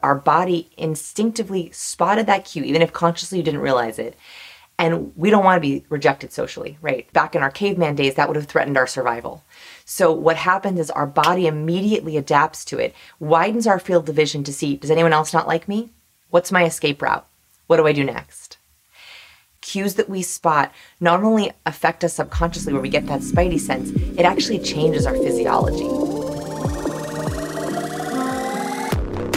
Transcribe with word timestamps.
Our 0.00 0.14
body 0.14 0.70
instinctively 0.76 1.70
spotted 1.72 2.26
that 2.26 2.44
cue, 2.44 2.62
even 2.62 2.82
if 2.82 2.92
consciously 2.92 3.38
you 3.38 3.44
didn't 3.44 3.60
realize 3.60 3.98
it. 3.98 4.16
And 4.78 5.12
we 5.16 5.28
don't 5.28 5.44
want 5.44 5.56
to 5.56 5.68
be 5.68 5.84
rejected 5.88 6.32
socially, 6.32 6.78
right? 6.80 7.12
Back 7.12 7.34
in 7.34 7.42
our 7.42 7.50
caveman 7.50 7.96
days, 7.96 8.14
that 8.14 8.28
would 8.28 8.36
have 8.36 8.46
threatened 8.46 8.76
our 8.76 8.86
survival. 8.86 9.42
So 9.84 10.12
what 10.12 10.36
happens 10.36 10.78
is 10.78 10.88
our 10.90 11.06
body 11.06 11.48
immediately 11.48 12.16
adapts 12.16 12.64
to 12.66 12.78
it, 12.78 12.94
widens 13.18 13.66
our 13.66 13.80
field 13.80 14.08
of 14.08 14.14
vision 14.14 14.44
to 14.44 14.52
see, 14.52 14.76
does 14.76 14.92
anyone 14.92 15.12
else 15.12 15.32
not 15.32 15.48
like 15.48 15.66
me? 15.66 15.90
What's 16.30 16.52
my 16.52 16.64
escape 16.64 17.02
route? 17.02 17.26
What 17.66 17.78
do 17.78 17.86
I 17.88 17.92
do 17.92 18.04
next? 18.04 18.58
Cues 19.60 19.94
that 19.94 20.08
we 20.08 20.22
spot 20.22 20.72
not 21.00 21.24
only 21.24 21.50
affect 21.66 22.04
us 22.04 22.14
subconsciously 22.14 22.72
where 22.72 22.80
we 22.80 22.88
get 22.88 23.06
that 23.08 23.20
spidey 23.22 23.58
sense, 23.58 23.90
it 23.90 24.24
actually 24.24 24.60
changes 24.60 25.06
our 25.06 25.16
physiology. 25.16 25.97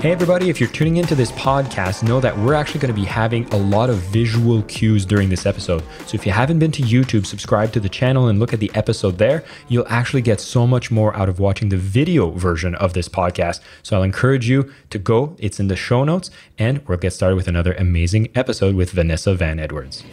Hey, 0.00 0.12
everybody, 0.12 0.48
if 0.48 0.60
you're 0.60 0.68
tuning 0.68 0.98
into 0.98 1.16
this 1.16 1.32
podcast, 1.32 2.04
know 2.04 2.20
that 2.20 2.38
we're 2.38 2.54
actually 2.54 2.78
going 2.78 2.94
to 2.94 3.00
be 3.00 3.04
having 3.04 3.52
a 3.52 3.56
lot 3.56 3.90
of 3.90 3.96
visual 3.96 4.62
cues 4.62 5.04
during 5.04 5.28
this 5.28 5.44
episode. 5.44 5.82
So, 6.06 6.14
if 6.14 6.24
you 6.24 6.30
haven't 6.30 6.60
been 6.60 6.70
to 6.70 6.82
YouTube, 6.84 7.26
subscribe 7.26 7.72
to 7.72 7.80
the 7.80 7.88
channel 7.88 8.28
and 8.28 8.38
look 8.38 8.52
at 8.52 8.60
the 8.60 8.70
episode 8.76 9.18
there. 9.18 9.42
You'll 9.66 9.88
actually 9.88 10.22
get 10.22 10.40
so 10.40 10.68
much 10.68 10.92
more 10.92 11.16
out 11.16 11.28
of 11.28 11.40
watching 11.40 11.68
the 11.68 11.76
video 11.76 12.30
version 12.30 12.76
of 12.76 12.92
this 12.92 13.08
podcast. 13.08 13.58
So, 13.82 13.96
I'll 13.96 14.04
encourage 14.04 14.48
you 14.48 14.72
to 14.90 15.00
go, 15.00 15.34
it's 15.36 15.58
in 15.58 15.66
the 15.66 15.74
show 15.74 16.04
notes, 16.04 16.30
and 16.60 16.86
we'll 16.86 16.98
get 16.98 17.12
started 17.12 17.34
with 17.34 17.48
another 17.48 17.72
amazing 17.72 18.28
episode 18.36 18.76
with 18.76 18.92
Vanessa 18.92 19.34
Van 19.34 19.58
Edwards. 19.58 20.04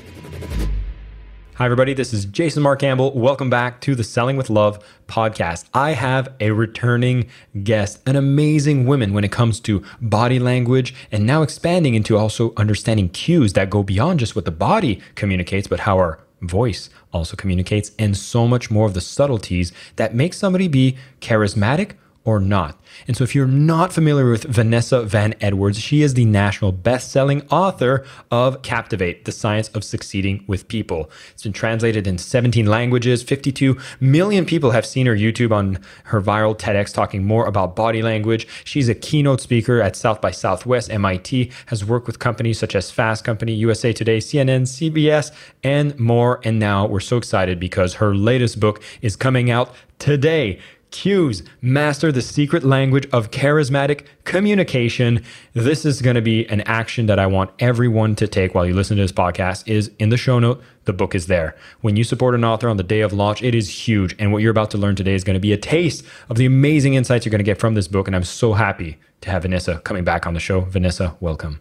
Hi, 1.57 1.63
everybody. 1.63 1.93
This 1.93 2.13
is 2.13 2.25
Jason 2.25 2.63
Mark 2.63 2.81
Campbell. 2.81 3.17
Welcome 3.17 3.49
back 3.49 3.79
to 3.79 3.95
the 3.95 4.03
Selling 4.03 4.35
with 4.35 4.49
Love 4.49 4.77
podcast. 5.07 5.69
I 5.73 5.91
have 5.91 6.33
a 6.41 6.51
returning 6.51 7.27
guest, 7.63 8.01
an 8.05 8.17
amazing 8.17 8.85
woman 8.85 9.13
when 9.13 9.23
it 9.23 9.31
comes 9.31 9.61
to 9.61 9.81
body 10.01 10.37
language, 10.37 10.93
and 11.13 11.25
now 11.25 11.43
expanding 11.43 11.95
into 11.95 12.17
also 12.17 12.53
understanding 12.57 13.07
cues 13.07 13.53
that 13.53 13.69
go 13.69 13.83
beyond 13.83 14.19
just 14.19 14.35
what 14.35 14.43
the 14.43 14.51
body 14.51 15.01
communicates, 15.15 15.65
but 15.65 15.79
how 15.79 15.95
our 15.95 16.19
voice 16.41 16.89
also 17.13 17.37
communicates, 17.37 17.93
and 17.97 18.17
so 18.17 18.49
much 18.49 18.69
more 18.69 18.85
of 18.85 18.93
the 18.93 18.99
subtleties 18.99 19.71
that 19.95 20.13
make 20.13 20.33
somebody 20.33 20.67
be 20.67 20.97
charismatic 21.21 21.91
or 22.25 22.39
not. 22.39 22.79
And 23.07 23.15
so, 23.15 23.23
if 23.23 23.35
you're 23.35 23.47
not 23.47 23.93
familiar 23.93 24.29
with 24.29 24.43
Vanessa 24.43 25.03
Van 25.03 25.35
Edwards, 25.39 25.79
she 25.79 26.01
is 26.01 26.15
the 26.15 26.25
national 26.25 26.71
best 26.71 27.11
selling 27.11 27.43
author 27.49 28.03
of 28.31 28.61
Captivate, 28.63 29.25
The 29.25 29.31
Science 29.31 29.69
of 29.69 29.83
Succeeding 29.83 30.43
with 30.47 30.67
People. 30.67 31.09
It's 31.31 31.43
been 31.43 31.53
translated 31.53 32.07
in 32.07 32.17
17 32.17 32.65
languages. 32.65 33.21
52 33.21 33.77
million 33.99 34.45
people 34.45 34.71
have 34.71 34.85
seen 34.85 35.05
her 35.05 35.15
YouTube 35.15 35.51
on 35.51 35.77
her 36.05 36.19
viral 36.19 36.57
TEDx 36.57 36.93
talking 36.93 37.23
more 37.23 37.45
about 37.45 37.75
body 37.75 38.01
language. 38.01 38.47
She's 38.63 38.89
a 38.89 38.95
keynote 38.95 39.41
speaker 39.41 39.81
at 39.81 39.95
South 39.95 40.19
by 40.19 40.31
Southwest, 40.31 40.91
MIT, 40.91 41.51
has 41.67 41.85
worked 41.85 42.07
with 42.07 42.19
companies 42.19 42.57
such 42.57 42.75
as 42.75 42.89
Fast 42.89 43.23
Company, 43.23 43.53
USA 43.53 43.93
Today, 43.93 44.17
CNN, 44.17 44.63
CBS, 44.63 45.31
and 45.63 45.97
more. 45.99 46.41
And 46.43 46.57
now 46.59 46.87
we're 46.87 46.99
so 46.99 47.17
excited 47.17 47.59
because 47.59 47.95
her 47.95 48.15
latest 48.15 48.59
book 48.59 48.81
is 49.01 49.15
coming 49.15 49.51
out 49.51 49.73
today. 49.99 50.59
Cues, 50.95 51.43
master 51.61 52.09
the 52.09 52.21
secret 52.21 52.63
language 52.63 53.05
of 53.11 53.29
charismatic 53.29 54.05
communication. 54.23 55.21
This 55.51 55.85
is 55.85 56.01
going 56.01 56.15
to 56.15 56.21
be 56.21 56.47
an 56.47 56.61
action 56.61 57.07
that 57.07 57.19
I 57.19 57.27
want 57.27 57.51
everyone 57.59 58.15
to 58.15 58.29
take 58.29 58.55
while 58.55 58.65
you 58.65 58.73
listen 58.73 58.95
to 58.95 59.03
this 59.03 59.11
podcast 59.11 59.67
is 59.67 59.91
in 59.99 60.07
the 60.07 60.15
show 60.15 60.39
note. 60.39 60.63
The 60.85 60.93
book 60.93 61.13
is 61.13 61.27
there. 61.27 61.53
When 61.81 61.97
you 61.97 62.05
support 62.05 62.33
an 62.33 62.45
author 62.45 62.69
on 62.69 62.77
the 62.77 62.83
day 62.83 63.01
of 63.01 63.11
launch, 63.11 63.43
it 63.43 63.53
is 63.53 63.87
huge. 63.87 64.15
And 64.17 64.31
what 64.31 64.41
you're 64.41 64.51
about 64.51 64.71
to 64.71 64.77
learn 64.77 64.95
today 64.95 65.15
is 65.15 65.25
going 65.25 65.33
to 65.33 65.39
be 65.41 65.51
a 65.51 65.57
taste 65.57 66.05
of 66.29 66.37
the 66.37 66.45
amazing 66.45 66.93
insights 66.93 67.25
you're 67.25 67.31
going 67.31 67.39
to 67.39 67.43
get 67.43 67.59
from 67.59 67.73
this 67.73 67.89
book. 67.89 68.07
And 68.07 68.15
I'm 68.15 68.23
so 68.23 68.53
happy 68.53 68.97
to 69.19 69.29
have 69.29 69.41
Vanessa 69.41 69.79
coming 69.79 70.05
back 70.05 70.25
on 70.25 70.33
the 70.33 70.39
show. 70.39 70.61
Vanessa, 70.61 71.17
welcome. 71.19 71.59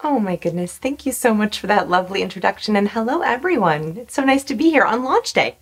Oh 0.00 0.18
my 0.18 0.36
goodness. 0.36 0.78
Thank 0.78 1.04
you 1.04 1.12
so 1.12 1.34
much 1.34 1.58
for 1.58 1.66
that 1.66 1.90
lovely 1.90 2.22
introduction. 2.22 2.74
And 2.74 2.88
hello, 2.88 3.20
everyone. 3.20 3.98
It's 3.98 4.14
so 4.14 4.24
nice 4.24 4.44
to 4.44 4.54
be 4.54 4.70
here 4.70 4.84
on 4.84 5.04
launch 5.04 5.34
day. 5.34 5.58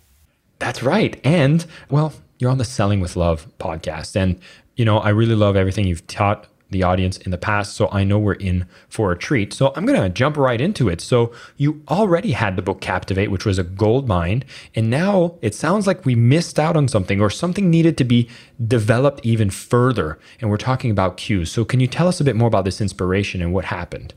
That's 0.59 0.81
right. 0.81 1.19
And, 1.25 1.65
well, 1.89 2.13
you're 2.39 2.51
on 2.51 2.57
the 2.57 2.65
Selling 2.65 2.99
with 2.99 3.15
Love 3.15 3.47
podcast. 3.59 4.15
And, 4.15 4.39
you 4.75 4.85
know, 4.85 4.97
I 4.99 5.09
really 5.09 5.35
love 5.35 5.55
everything 5.55 5.87
you've 5.87 6.07
taught 6.07 6.47
the 6.71 6.83
audience 6.83 7.17
in 7.17 7.31
the 7.31 7.37
past. 7.37 7.75
So 7.75 7.89
I 7.91 8.03
know 8.03 8.17
we're 8.17 8.33
in 8.33 8.65
for 8.89 9.11
a 9.11 9.17
treat. 9.17 9.53
So 9.53 9.71
I'm 9.75 9.85
going 9.85 10.01
to 10.01 10.09
jump 10.09 10.35
right 10.35 10.59
into 10.59 10.89
it. 10.89 10.99
So 10.99 11.31
you 11.57 11.81
already 11.87 12.31
had 12.31 12.55
the 12.55 12.61
book 12.61 12.81
Captivate, 12.81 13.29
which 13.29 13.45
was 13.45 13.59
a 13.59 13.63
gold 13.63 14.07
mine. 14.07 14.43
And 14.73 14.89
now 14.89 15.35
it 15.41 15.55
sounds 15.55 15.87
like 15.87 16.05
we 16.05 16.15
missed 16.15 16.59
out 16.59 16.75
on 16.75 16.87
something 16.87 17.21
or 17.21 17.29
something 17.29 17.69
needed 17.69 17.97
to 17.99 18.03
be 18.03 18.29
developed 18.67 19.21
even 19.23 19.49
further. 19.49 20.19
And 20.41 20.49
we're 20.49 20.57
talking 20.57 20.91
about 20.91 21.17
cues. 21.17 21.51
So 21.51 21.63
can 21.63 21.79
you 21.79 21.87
tell 21.87 22.07
us 22.07 22.19
a 22.19 22.25
bit 22.25 22.35
more 22.35 22.47
about 22.47 22.65
this 22.65 22.81
inspiration 22.81 23.41
and 23.41 23.53
what 23.53 23.65
happened? 23.65 24.13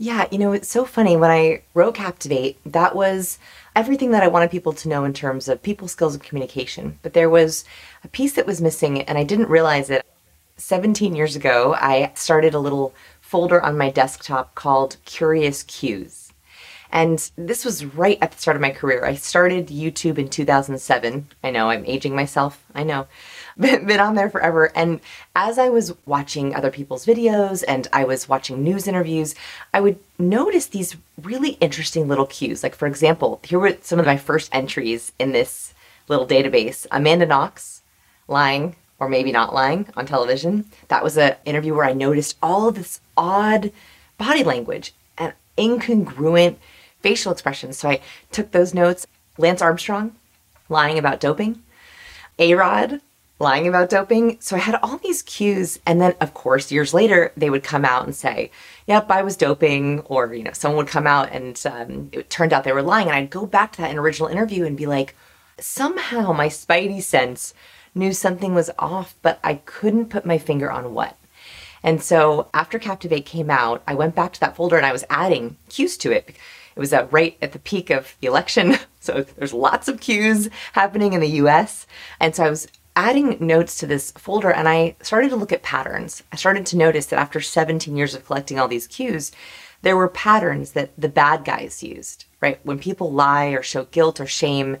Yeah, 0.00 0.26
you 0.30 0.38
know, 0.38 0.52
it's 0.52 0.70
so 0.70 0.84
funny. 0.84 1.16
When 1.16 1.30
I 1.30 1.62
wrote 1.74 1.96
Captivate, 1.96 2.56
that 2.64 2.94
was 2.94 3.38
everything 3.74 4.12
that 4.12 4.22
I 4.22 4.28
wanted 4.28 4.50
people 4.50 4.72
to 4.74 4.88
know 4.88 5.04
in 5.04 5.12
terms 5.12 5.48
of 5.48 5.60
people 5.60 5.88
skills 5.88 6.14
and 6.14 6.22
communication. 6.22 7.00
But 7.02 7.14
there 7.14 7.28
was 7.28 7.64
a 8.04 8.08
piece 8.08 8.34
that 8.34 8.46
was 8.46 8.60
missing, 8.60 9.02
and 9.02 9.18
I 9.18 9.24
didn't 9.24 9.48
realize 9.48 9.90
it. 9.90 10.06
17 10.56 11.16
years 11.16 11.34
ago, 11.34 11.74
I 11.74 12.12
started 12.14 12.54
a 12.54 12.60
little 12.60 12.94
folder 13.20 13.60
on 13.60 13.76
my 13.76 13.90
desktop 13.90 14.54
called 14.54 14.98
Curious 15.04 15.64
Cues. 15.64 16.27
And 16.90 17.30
this 17.36 17.64
was 17.64 17.84
right 17.84 18.18
at 18.22 18.32
the 18.32 18.38
start 18.38 18.56
of 18.56 18.60
my 18.60 18.70
career. 18.70 19.04
I 19.04 19.14
started 19.14 19.68
YouTube 19.68 20.18
in 20.18 20.28
2007. 20.28 21.28
I 21.44 21.50
know 21.50 21.70
I'm 21.70 21.84
aging 21.84 22.14
myself. 22.14 22.64
I 22.74 22.82
know 22.82 23.06
been, 23.58 24.00
on 24.00 24.14
there 24.14 24.30
forever. 24.30 24.72
And 24.74 25.00
as 25.34 25.58
I 25.58 25.68
was 25.68 25.94
watching 26.06 26.54
other 26.54 26.70
people's 26.70 27.04
videos 27.04 27.62
and 27.66 27.88
I 27.92 28.04
was 28.04 28.28
watching 28.28 28.62
news 28.62 28.88
interviews, 28.88 29.34
I 29.74 29.80
would 29.80 29.98
notice 30.18 30.66
these 30.66 30.96
really 31.20 31.50
interesting 31.60 32.08
little 32.08 32.26
cues. 32.26 32.62
Like, 32.62 32.74
for 32.74 32.86
example, 32.86 33.40
here 33.44 33.58
were 33.58 33.76
some 33.80 33.98
of 33.98 34.06
my 34.06 34.16
first 34.16 34.48
entries 34.54 35.12
in 35.18 35.32
this 35.32 35.74
little 36.08 36.26
database 36.26 36.86
Amanda 36.90 37.26
Knox 37.26 37.82
lying 38.28 38.76
or 38.98 39.08
maybe 39.08 39.32
not 39.32 39.54
lying 39.54 39.88
on 39.96 40.06
television. 40.06 40.64
That 40.88 41.04
was 41.04 41.16
an 41.16 41.36
interview 41.44 41.74
where 41.74 41.84
I 41.84 41.92
noticed 41.92 42.36
all 42.42 42.70
this 42.70 43.00
odd 43.16 43.72
body 44.16 44.42
language 44.42 44.92
and 45.16 45.32
incongruent 45.56 46.56
facial 47.00 47.32
expressions. 47.32 47.78
So 47.78 47.90
I 47.90 48.00
took 48.30 48.50
those 48.50 48.74
notes. 48.74 49.06
Lance 49.36 49.62
Armstrong 49.62 50.16
lying 50.68 50.98
about 50.98 51.20
doping. 51.20 51.62
A 52.38 52.54
Rod 52.54 53.00
lying 53.38 53.68
about 53.68 53.88
doping. 53.88 54.36
So 54.40 54.56
I 54.56 54.60
had 54.60 54.74
all 54.76 54.98
these 54.98 55.22
cues. 55.22 55.78
And 55.86 56.00
then, 56.00 56.14
of 56.20 56.34
course, 56.34 56.72
years 56.72 56.92
later, 56.92 57.32
they 57.36 57.50
would 57.50 57.62
come 57.62 57.84
out 57.84 58.04
and 58.04 58.14
say, 58.14 58.50
Yep, 58.86 59.10
I 59.10 59.22
was 59.22 59.36
doping. 59.36 60.00
Or, 60.00 60.34
you 60.34 60.42
know, 60.42 60.52
someone 60.52 60.78
would 60.78 60.88
come 60.88 61.06
out 61.06 61.30
and 61.32 61.60
um, 61.66 62.10
it 62.12 62.30
turned 62.30 62.52
out 62.52 62.64
they 62.64 62.72
were 62.72 62.82
lying. 62.82 63.08
And 63.08 63.16
I'd 63.16 63.30
go 63.30 63.46
back 63.46 63.72
to 63.72 63.82
that 63.82 63.96
original 63.96 64.28
interview 64.28 64.64
and 64.64 64.76
be 64.76 64.86
like, 64.86 65.14
Somehow 65.60 66.32
my 66.32 66.48
spidey 66.48 67.02
sense 67.02 67.54
knew 67.94 68.12
something 68.12 68.54
was 68.54 68.70
off, 68.78 69.14
but 69.22 69.40
I 69.42 69.54
couldn't 69.54 70.10
put 70.10 70.26
my 70.26 70.38
finger 70.38 70.70
on 70.70 70.94
what. 70.94 71.16
And 71.82 72.02
so 72.02 72.48
after 72.52 72.78
Captivate 72.78 73.24
came 73.24 73.50
out, 73.50 73.82
I 73.86 73.94
went 73.94 74.14
back 74.14 74.32
to 74.34 74.40
that 74.40 74.56
folder 74.56 74.76
and 74.76 74.86
I 74.86 74.92
was 74.92 75.04
adding 75.10 75.56
cues 75.68 75.96
to 75.98 76.12
it. 76.12 76.34
It 76.78 76.80
was 76.80 76.92
uh, 76.92 77.08
right 77.10 77.36
at 77.42 77.50
the 77.50 77.58
peak 77.58 77.90
of 77.90 78.16
the 78.20 78.28
election. 78.28 78.78
So 79.00 79.22
there's 79.22 79.54
lots 79.54 79.88
of 79.88 80.00
cues 80.00 80.50
happening 80.72 81.14
in 81.14 81.20
the 81.20 81.40
US. 81.42 81.86
And 82.20 82.34
so 82.34 82.44
I 82.44 82.50
was 82.50 82.66
adding 82.94 83.38
notes 83.40 83.78
to 83.78 83.86
this 83.86 84.10
folder 84.10 84.50
and 84.50 84.68
I 84.68 84.96
started 85.00 85.30
to 85.30 85.36
look 85.36 85.52
at 85.52 85.62
patterns. 85.62 86.24
I 86.30 86.36
started 86.36 86.66
to 86.66 86.76
notice 86.76 87.06
that 87.06 87.18
after 87.20 87.40
17 87.40 87.96
years 87.96 88.14
of 88.14 88.26
collecting 88.26 88.58
all 88.58 88.68
these 88.68 88.88
cues, 88.88 89.32
there 89.80 89.96
were 89.96 90.08
patterns 90.08 90.72
that 90.72 90.90
the 90.98 91.08
bad 91.08 91.44
guys 91.44 91.82
used, 91.82 92.26
right? 92.42 92.58
When 92.64 92.80
people 92.80 93.10
lie 93.10 93.46
or 93.46 93.62
show 93.62 93.84
guilt 93.84 94.20
or 94.20 94.26
shame, 94.26 94.76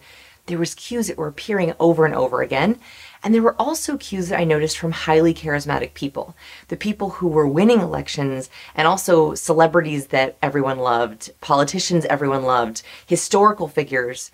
there 0.48 0.58
was 0.58 0.74
cues 0.74 1.06
that 1.06 1.16
were 1.16 1.28
appearing 1.28 1.74
over 1.78 2.04
and 2.04 2.14
over 2.14 2.42
again. 2.42 2.80
And 3.22 3.34
there 3.34 3.42
were 3.42 3.60
also 3.60 3.96
cues 3.96 4.28
that 4.28 4.38
I 4.38 4.44
noticed 4.44 4.78
from 4.78 4.92
highly 4.92 5.34
charismatic 5.34 5.94
people, 5.94 6.36
the 6.68 6.76
people 6.76 7.10
who 7.10 7.28
were 7.28 7.46
winning 7.46 7.80
elections 7.80 8.48
and 8.74 8.86
also 8.86 9.34
celebrities 9.34 10.08
that 10.08 10.36
everyone 10.42 10.78
loved, 10.78 11.30
politicians 11.40 12.04
everyone 12.06 12.44
loved, 12.44 12.82
historical 13.06 13.68
figures. 13.68 14.30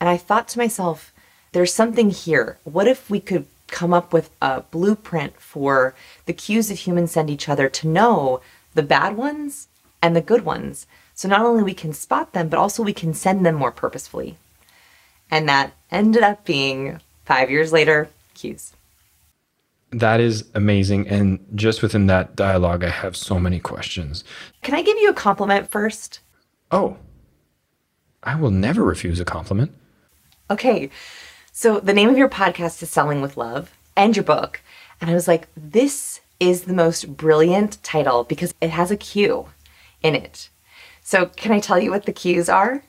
And 0.00 0.08
I 0.08 0.16
thought 0.16 0.48
to 0.48 0.58
myself, 0.58 1.12
there's 1.52 1.72
something 1.72 2.10
here. 2.10 2.58
What 2.64 2.88
if 2.88 3.10
we 3.10 3.20
could 3.20 3.46
come 3.66 3.92
up 3.92 4.12
with 4.12 4.30
a 4.40 4.62
blueprint 4.62 5.40
for 5.40 5.94
the 6.26 6.32
cues 6.32 6.68
that 6.68 6.86
humans 6.86 7.12
send 7.12 7.30
each 7.30 7.48
other 7.48 7.68
to 7.68 7.88
know 7.88 8.40
the 8.74 8.82
bad 8.82 9.16
ones 9.16 9.68
and 10.00 10.14
the 10.14 10.20
good 10.20 10.44
ones? 10.44 10.86
So 11.14 11.28
not 11.28 11.44
only 11.44 11.64
we 11.64 11.74
can 11.74 11.92
spot 11.92 12.32
them, 12.32 12.48
but 12.48 12.60
also 12.60 12.82
we 12.82 12.92
can 12.92 13.12
send 13.12 13.44
them 13.44 13.56
more 13.56 13.72
purposefully. 13.72 14.36
And 15.30 15.48
that 15.48 15.72
ended 15.90 16.22
up 16.22 16.44
being 16.44 17.00
five 17.24 17.50
years 17.50 17.72
later, 17.72 18.08
cues. 18.34 18.72
That 19.90 20.20
is 20.20 20.44
amazing. 20.54 21.08
And 21.08 21.44
just 21.54 21.82
within 21.82 22.06
that 22.06 22.36
dialogue, 22.36 22.84
I 22.84 22.90
have 22.90 23.16
so 23.16 23.38
many 23.38 23.58
questions. 23.58 24.22
Can 24.62 24.74
I 24.74 24.82
give 24.82 24.98
you 24.98 25.08
a 25.08 25.14
compliment 25.14 25.70
first? 25.70 26.20
Oh, 26.70 26.96
I 28.22 28.34
will 28.34 28.50
never 28.50 28.82
refuse 28.82 29.20
a 29.20 29.24
compliment. 29.24 29.72
Okay. 30.50 30.90
So 31.52 31.80
the 31.80 31.94
name 31.94 32.08
of 32.08 32.18
your 32.18 32.28
podcast 32.28 32.82
is 32.82 32.90
Selling 32.90 33.22
with 33.22 33.36
Love 33.36 33.72
and 33.96 34.14
your 34.14 34.24
book. 34.24 34.60
And 35.00 35.10
I 35.10 35.14
was 35.14 35.28
like, 35.28 35.48
this 35.56 36.20
is 36.40 36.62
the 36.62 36.74
most 36.74 37.16
brilliant 37.16 37.82
title 37.82 38.24
because 38.24 38.54
it 38.60 38.70
has 38.70 38.90
a 38.90 38.96
cue 38.96 39.48
in 40.02 40.14
it. 40.14 40.50
So 41.02 41.26
can 41.26 41.52
I 41.52 41.60
tell 41.60 41.78
you 41.78 41.90
what 41.90 42.04
the 42.04 42.12
cues 42.12 42.48
are? 42.48 42.82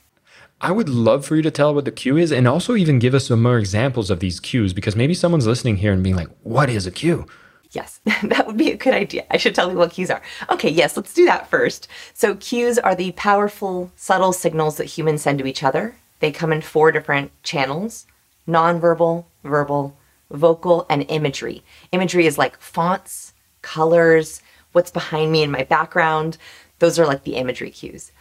I 0.62 0.72
would 0.72 0.90
love 0.90 1.26
for 1.26 1.38
you 1.38 1.42
to 1.44 1.52
tell 1.52 1.74
what 1.74 1.86
the 1.86 1.92
cue 1.92 2.18
is 2.18 2.34
and 2.34 2.46
also 2.46 2.76
even 2.76 3.00
give 3.00 3.14
us 3.14 3.28
some 3.28 3.42
more 3.42 3.58
examples 3.58 4.10
of 4.10 4.20
these 4.20 4.42
cues 4.42 4.74
because 4.74 4.94
maybe 4.94 5.14
someone's 5.14 5.48
listening 5.48 5.78
here 5.78 5.94
and 5.94 6.04
being 6.04 6.18
like, 6.18 6.28
what 6.44 6.70
is 6.70 6.86
a 6.86 6.92
cue? 6.92 7.26
Yes, 7.72 8.02
that 8.24 8.46
would 8.46 8.58
be 8.58 8.72
a 8.72 8.76
good 8.76 8.94
idea. 8.94 9.26
I 9.32 9.38
should 9.38 9.56
tell 9.56 9.72
you 9.72 9.78
what 9.78 9.92
cues 9.92 10.12
are. 10.12 10.22
Okay, 10.50 10.70
yes, 10.70 10.98
let's 10.98 11.14
do 11.14 11.26
that 11.26 11.50
first. 11.50 11.88
So, 12.14 12.36
cues 12.36 12.78
are 12.78 12.94
the 12.94 13.14
powerful, 13.14 13.92
subtle 13.96 14.34
signals 14.34 14.76
that 14.78 14.86
humans 14.86 15.22
send 15.22 15.40
to 15.40 15.46
each 15.46 15.64
other. 15.64 15.96
They 16.20 16.32
come 16.32 16.52
in 16.52 16.62
four 16.62 16.92
different 16.92 17.32
channels 17.44 18.06
nonverbal, 18.48 19.26
verbal, 19.44 19.96
vocal, 20.32 20.88
and 20.90 21.06
imagery. 21.10 21.64
Imagery 21.92 22.26
is 22.26 22.40
like 22.40 22.60
fonts, 22.60 23.34
colors, 23.62 24.42
what's 24.72 24.92
behind 24.92 25.32
me 25.32 25.44
in 25.44 25.52
my 25.52 25.64
background. 25.64 26.38
Those 26.80 26.98
are 26.98 27.06
like 27.06 27.24
the 27.24 27.36
imagery 27.36 27.70
cues 27.70 28.12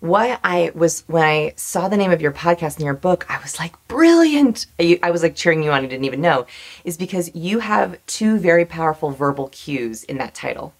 why 0.00 0.38
I 0.42 0.72
was 0.74 1.04
when 1.06 1.22
I 1.22 1.52
saw 1.56 1.88
the 1.88 1.96
name 1.96 2.10
of 2.10 2.22
your 2.22 2.32
podcast 2.32 2.76
and 2.76 2.84
your 2.84 2.94
book, 2.94 3.26
I 3.28 3.38
was 3.42 3.58
like, 3.58 3.74
brilliant. 3.86 4.66
I 4.78 5.10
was 5.10 5.22
like 5.22 5.36
cheering 5.36 5.62
you 5.62 5.70
on. 5.70 5.84
I 5.84 5.86
didn't 5.86 6.06
even 6.06 6.22
know, 6.22 6.46
is 6.84 6.96
because 6.96 7.34
you 7.34 7.58
have 7.60 8.04
two 8.06 8.38
very 8.38 8.64
powerful 8.64 9.10
verbal 9.10 9.48
cues 9.50 10.04
in 10.04 10.18
that 10.18 10.34
title. 10.34 10.74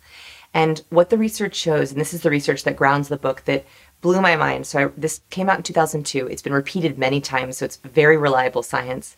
And 0.52 0.82
what 0.88 1.10
the 1.10 1.18
research 1.18 1.54
shows, 1.54 1.92
and 1.92 2.00
this 2.00 2.14
is 2.14 2.22
the 2.22 2.30
research 2.30 2.64
that 2.64 2.76
grounds 2.76 3.08
the 3.08 3.16
book 3.16 3.44
that 3.44 3.64
blew 4.00 4.20
my 4.20 4.36
mind. 4.36 4.66
So 4.66 4.86
I, 4.86 4.90
this 4.96 5.20
came 5.30 5.48
out 5.48 5.58
in 5.58 5.62
2002. 5.62 6.26
It's 6.26 6.42
been 6.42 6.52
repeated 6.52 6.98
many 6.98 7.20
times, 7.20 7.58
so 7.58 7.66
it's 7.66 7.76
very 7.76 8.16
reliable 8.16 8.62
science. 8.62 9.16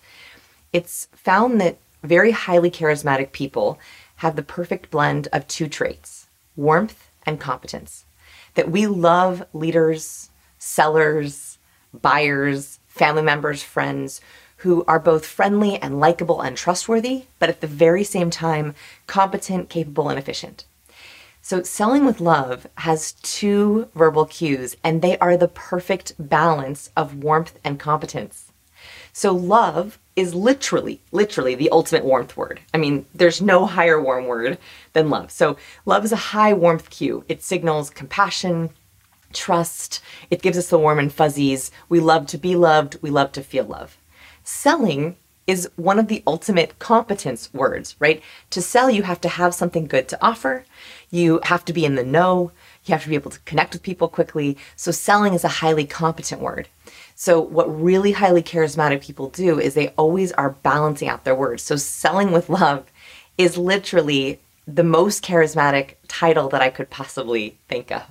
It's 0.72 1.08
found 1.14 1.60
that 1.60 1.78
very 2.02 2.32
highly 2.32 2.70
charismatic 2.70 3.32
people 3.32 3.78
have 4.16 4.36
the 4.36 4.42
perfect 4.42 4.90
blend 4.90 5.28
of 5.32 5.46
two 5.46 5.68
traits 5.68 6.26
warmth 6.54 7.08
and 7.24 7.40
competence 7.40 8.04
that 8.54 8.70
we 8.70 8.86
love 8.86 9.44
leaders, 9.52 10.30
sellers, 10.58 11.58
buyers, 11.92 12.78
family 12.86 13.22
members, 13.22 13.62
friends 13.62 14.20
who 14.58 14.84
are 14.86 15.00
both 15.00 15.26
friendly 15.26 15.76
and 15.82 15.98
likable 15.98 16.40
and 16.40 16.56
trustworthy, 16.56 17.24
but 17.40 17.48
at 17.48 17.60
the 17.60 17.66
very 17.66 18.04
same 18.04 18.30
time, 18.30 18.74
competent, 19.08 19.68
capable, 19.68 20.08
and 20.08 20.18
efficient. 20.18 20.64
So, 21.40 21.64
selling 21.64 22.06
with 22.06 22.20
love 22.20 22.68
has 22.76 23.12
two 23.22 23.88
verbal 23.96 24.26
cues, 24.26 24.76
and 24.84 25.02
they 25.02 25.18
are 25.18 25.36
the 25.36 25.48
perfect 25.48 26.12
balance 26.16 26.90
of 26.96 27.24
warmth 27.24 27.58
and 27.64 27.80
competence. 27.80 28.51
So, 29.12 29.32
love 29.32 29.98
is 30.16 30.34
literally, 30.34 31.00
literally 31.10 31.54
the 31.54 31.70
ultimate 31.70 32.04
warmth 32.04 32.36
word. 32.36 32.60
I 32.72 32.78
mean, 32.78 33.06
there's 33.14 33.40
no 33.40 33.66
higher 33.66 34.00
warm 34.00 34.26
word 34.26 34.58
than 34.92 35.10
love. 35.10 35.30
So, 35.30 35.56
love 35.84 36.04
is 36.04 36.12
a 36.12 36.16
high 36.32 36.52
warmth 36.52 36.90
cue. 36.90 37.24
It 37.28 37.42
signals 37.42 37.90
compassion, 37.90 38.70
trust, 39.32 40.00
it 40.30 40.42
gives 40.42 40.58
us 40.58 40.68
the 40.68 40.78
warm 40.78 40.98
and 40.98 41.12
fuzzies. 41.12 41.70
We 41.88 42.00
love 42.00 42.26
to 42.28 42.38
be 42.38 42.56
loved, 42.56 42.98
we 43.02 43.10
love 43.10 43.32
to 43.32 43.42
feel 43.42 43.64
love. 43.64 43.96
Selling 44.44 45.16
is 45.46 45.68
one 45.76 45.98
of 45.98 46.08
the 46.08 46.22
ultimate 46.26 46.78
competence 46.78 47.52
words, 47.52 47.96
right? 47.98 48.22
To 48.50 48.62
sell, 48.62 48.88
you 48.88 49.02
have 49.02 49.20
to 49.22 49.28
have 49.28 49.54
something 49.54 49.86
good 49.86 50.08
to 50.08 50.24
offer, 50.24 50.64
you 51.10 51.40
have 51.44 51.64
to 51.66 51.72
be 51.72 51.84
in 51.84 51.96
the 51.96 52.04
know, 52.04 52.52
you 52.84 52.92
have 52.92 53.02
to 53.02 53.08
be 53.08 53.14
able 53.14 53.30
to 53.30 53.40
connect 53.40 53.72
with 53.72 53.82
people 53.82 54.08
quickly. 54.08 54.56
So, 54.76 54.90
selling 54.90 55.34
is 55.34 55.44
a 55.44 55.48
highly 55.48 55.86
competent 55.86 56.40
word. 56.40 56.68
So, 57.14 57.40
what 57.40 57.80
really 57.80 58.12
highly 58.12 58.42
charismatic 58.42 59.02
people 59.02 59.28
do 59.28 59.60
is 59.60 59.74
they 59.74 59.88
always 59.90 60.32
are 60.32 60.50
balancing 60.50 61.08
out 61.08 61.24
their 61.24 61.34
words. 61.34 61.62
So, 61.62 61.76
selling 61.76 62.32
with 62.32 62.48
love 62.48 62.90
is 63.38 63.56
literally 63.56 64.40
the 64.66 64.84
most 64.84 65.24
charismatic 65.24 65.94
title 66.08 66.48
that 66.48 66.62
I 66.62 66.70
could 66.70 66.90
possibly 66.90 67.58
think 67.68 67.90
of. 67.90 68.02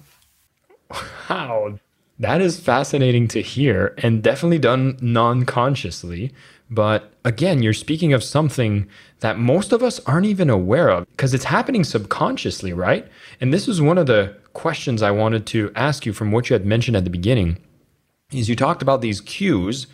Wow. 1.29 1.79
That 2.19 2.41
is 2.41 2.59
fascinating 2.59 3.27
to 3.29 3.41
hear 3.41 3.95
and 3.97 4.21
definitely 4.21 4.59
done 4.59 4.97
non 5.01 5.45
consciously. 5.45 6.33
But 6.71 7.11
again, 7.25 7.61
you're 7.61 7.73
speaking 7.73 8.13
of 8.13 8.23
something 8.23 8.87
that 9.19 9.37
most 9.37 9.73
of 9.73 9.83
us 9.83 9.99
aren't 10.05 10.25
even 10.25 10.49
aware 10.49 10.89
of 10.89 11.05
because 11.09 11.33
it's 11.33 11.43
happening 11.43 11.83
subconsciously, 11.83 12.71
right? 12.71 13.05
And 13.41 13.53
this 13.53 13.67
is 13.67 13.81
one 13.81 13.97
of 13.97 14.07
the 14.07 14.37
questions 14.53 15.01
I 15.01 15.11
wanted 15.11 15.45
to 15.47 15.71
ask 15.75 16.05
you 16.05 16.13
from 16.13 16.31
what 16.31 16.49
you 16.49 16.53
had 16.53 16.65
mentioned 16.65 16.95
at 16.95 17.03
the 17.03 17.09
beginning 17.09 17.57
is 18.31 18.47
you 18.47 18.55
talked 18.55 18.81
about 18.81 19.01
these 19.01 19.19
cues 19.19 19.87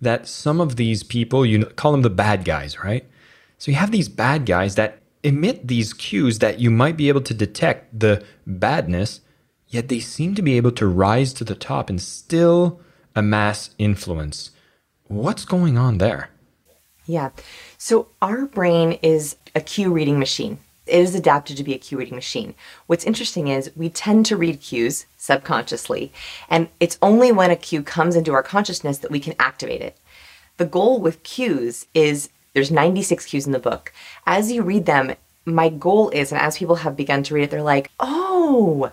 that 0.00 0.26
some 0.26 0.60
of 0.60 0.74
these 0.74 1.04
people, 1.04 1.46
you 1.46 1.64
call 1.64 1.92
them 1.92 2.02
the 2.02 2.10
bad 2.10 2.44
guys, 2.44 2.82
right? 2.82 3.08
So 3.56 3.70
you 3.70 3.76
have 3.76 3.92
these 3.92 4.08
bad 4.08 4.46
guys 4.46 4.74
that 4.74 4.98
emit 5.22 5.68
these 5.68 5.92
cues 5.92 6.40
that 6.40 6.58
you 6.58 6.72
might 6.72 6.96
be 6.96 7.08
able 7.08 7.22
to 7.22 7.34
detect 7.34 7.98
the 7.98 8.24
badness, 8.46 9.20
yet 9.68 9.88
they 9.88 10.00
seem 10.00 10.34
to 10.34 10.42
be 10.42 10.56
able 10.56 10.72
to 10.72 10.88
rise 10.88 11.32
to 11.34 11.44
the 11.44 11.54
top 11.54 11.88
and 11.88 12.02
still 12.02 12.80
amass 13.14 13.70
influence. 13.78 14.50
What's 15.08 15.44
going 15.44 15.78
on 15.78 15.98
there? 15.98 16.30
Yeah. 17.06 17.30
So 17.78 18.08
our 18.20 18.46
brain 18.46 18.92
is 19.02 19.36
a 19.54 19.60
cue 19.60 19.92
reading 19.92 20.18
machine 20.18 20.58
it 20.86 21.00
is 21.00 21.14
adapted 21.14 21.56
to 21.56 21.64
be 21.64 21.74
a 21.74 21.78
cue 21.78 21.98
reading 21.98 22.14
machine. 22.14 22.54
What's 22.86 23.04
interesting 23.04 23.48
is 23.48 23.70
we 23.74 23.88
tend 23.88 24.24
to 24.26 24.36
read 24.36 24.60
cues 24.60 25.06
subconsciously, 25.16 26.12
and 26.48 26.68
it's 26.78 26.98
only 27.02 27.32
when 27.32 27.50
a 27.50 27.56
cue 27.56 27.82
comes 27.82 28.14
into 28.14 28.32
our 28.32 28.42
consciousness 28.42 28.98
that 28.98 29.10
we 29.10 29.20
can 29.20 29.34
activate 29.38 29.82
it. 29.82 29.98
The 30.58 30.64
goal 30.64 31.00
with 31.00 31.22
cues 31.22 31.86
is 31.92 32.30
there's 32.54 32.70
96 32.70 33.26
cues 33.26 33.46
in 33.46 33.52
the 33.52 33.58
book. 33.58 33.92
As 34.26 34.52
you 34.52 34.62
read 34.62 34.86
them, 34.86 35.14
my 35.44 35.68
goal 35.68 36.10
is, 36.10 36.32
and 36.32 36.40
as 36.40 36.58
people 36.58 36.76
have 36.76 36.96
begun 36.96 37.22
to 37.24 37.34
read 37.34 37.44
it, 37.44 37.50
they're 37.50 37.62
like, 37.62 37.90
oh, 38.00 38.92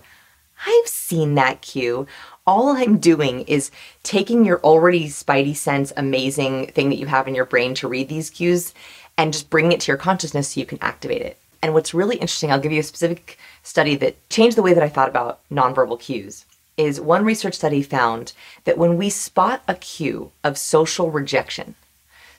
I've 0.66 0.88
seen 0.88 1.36
that 1.36 1.62
cue. 1.62 2.08
All 2.46 2.70
I'm 2.70 2.98
doing 2.98 3.42
is 3.42 3.72
taking 4.04 4.46
your 4.46 4.60
already 4.62 5.08
spidey 5.08 5.56
sense, 5.56 5.94
amazing 5.96 6.68
thing 6.68 6.90
that 6.90 6.98
you 6.98 7.08
have 7.08 7.28
in 7.28 7.36
your 7.36 7.46
brain 7.46 7.74
to 7.76 7.88
read 7.88 8.10
these 8.10 8.30
cues 8.30 8.74
and 9.18 9.34
just 9.34 9.50
bringing 9.50 9.72
it 9.72 9.82
to 9.82 9.92
your 9.92 9.98
consciousness 9.98 10.50
so 10.50 10.60
you 10.60 10.66
can 10.66 10.80
activate 10.82 11.22
it. 11.22 11.38
And 11.62 11.74
what's 11.74 11.94
really 11.94 12.16
interesting, 12.16 12.52
I'll 12.52 12.60
give 12.60 12.72
you 12.72 12.82
a 12.82 12.84
specific 12.84 13.38
study 13.62 13.96
that 13.98 14.30
changed 14.30 14.58
the 14.58 14.62
way 14.62 14.74
that 14.74 14.84
I 14.84 14.90
thought 14.90 15.10
about 15.10 15.40
nonverbal 15.50 16.00
cues. 16.00 16.46
Is 16.76 17.00
one 17.00 17.24
research 17.24 17.54
study 17.54 17.84
found 17.84 18.34
that 18.64 18.80
when 18.80 18.98
we 18.98 19.12
spot 19.12 19.62
a 19.68 19.76
cue 19.76 20.32
of 20.44 20.58
social 20.58 21.12
rejection, 21.12 21.76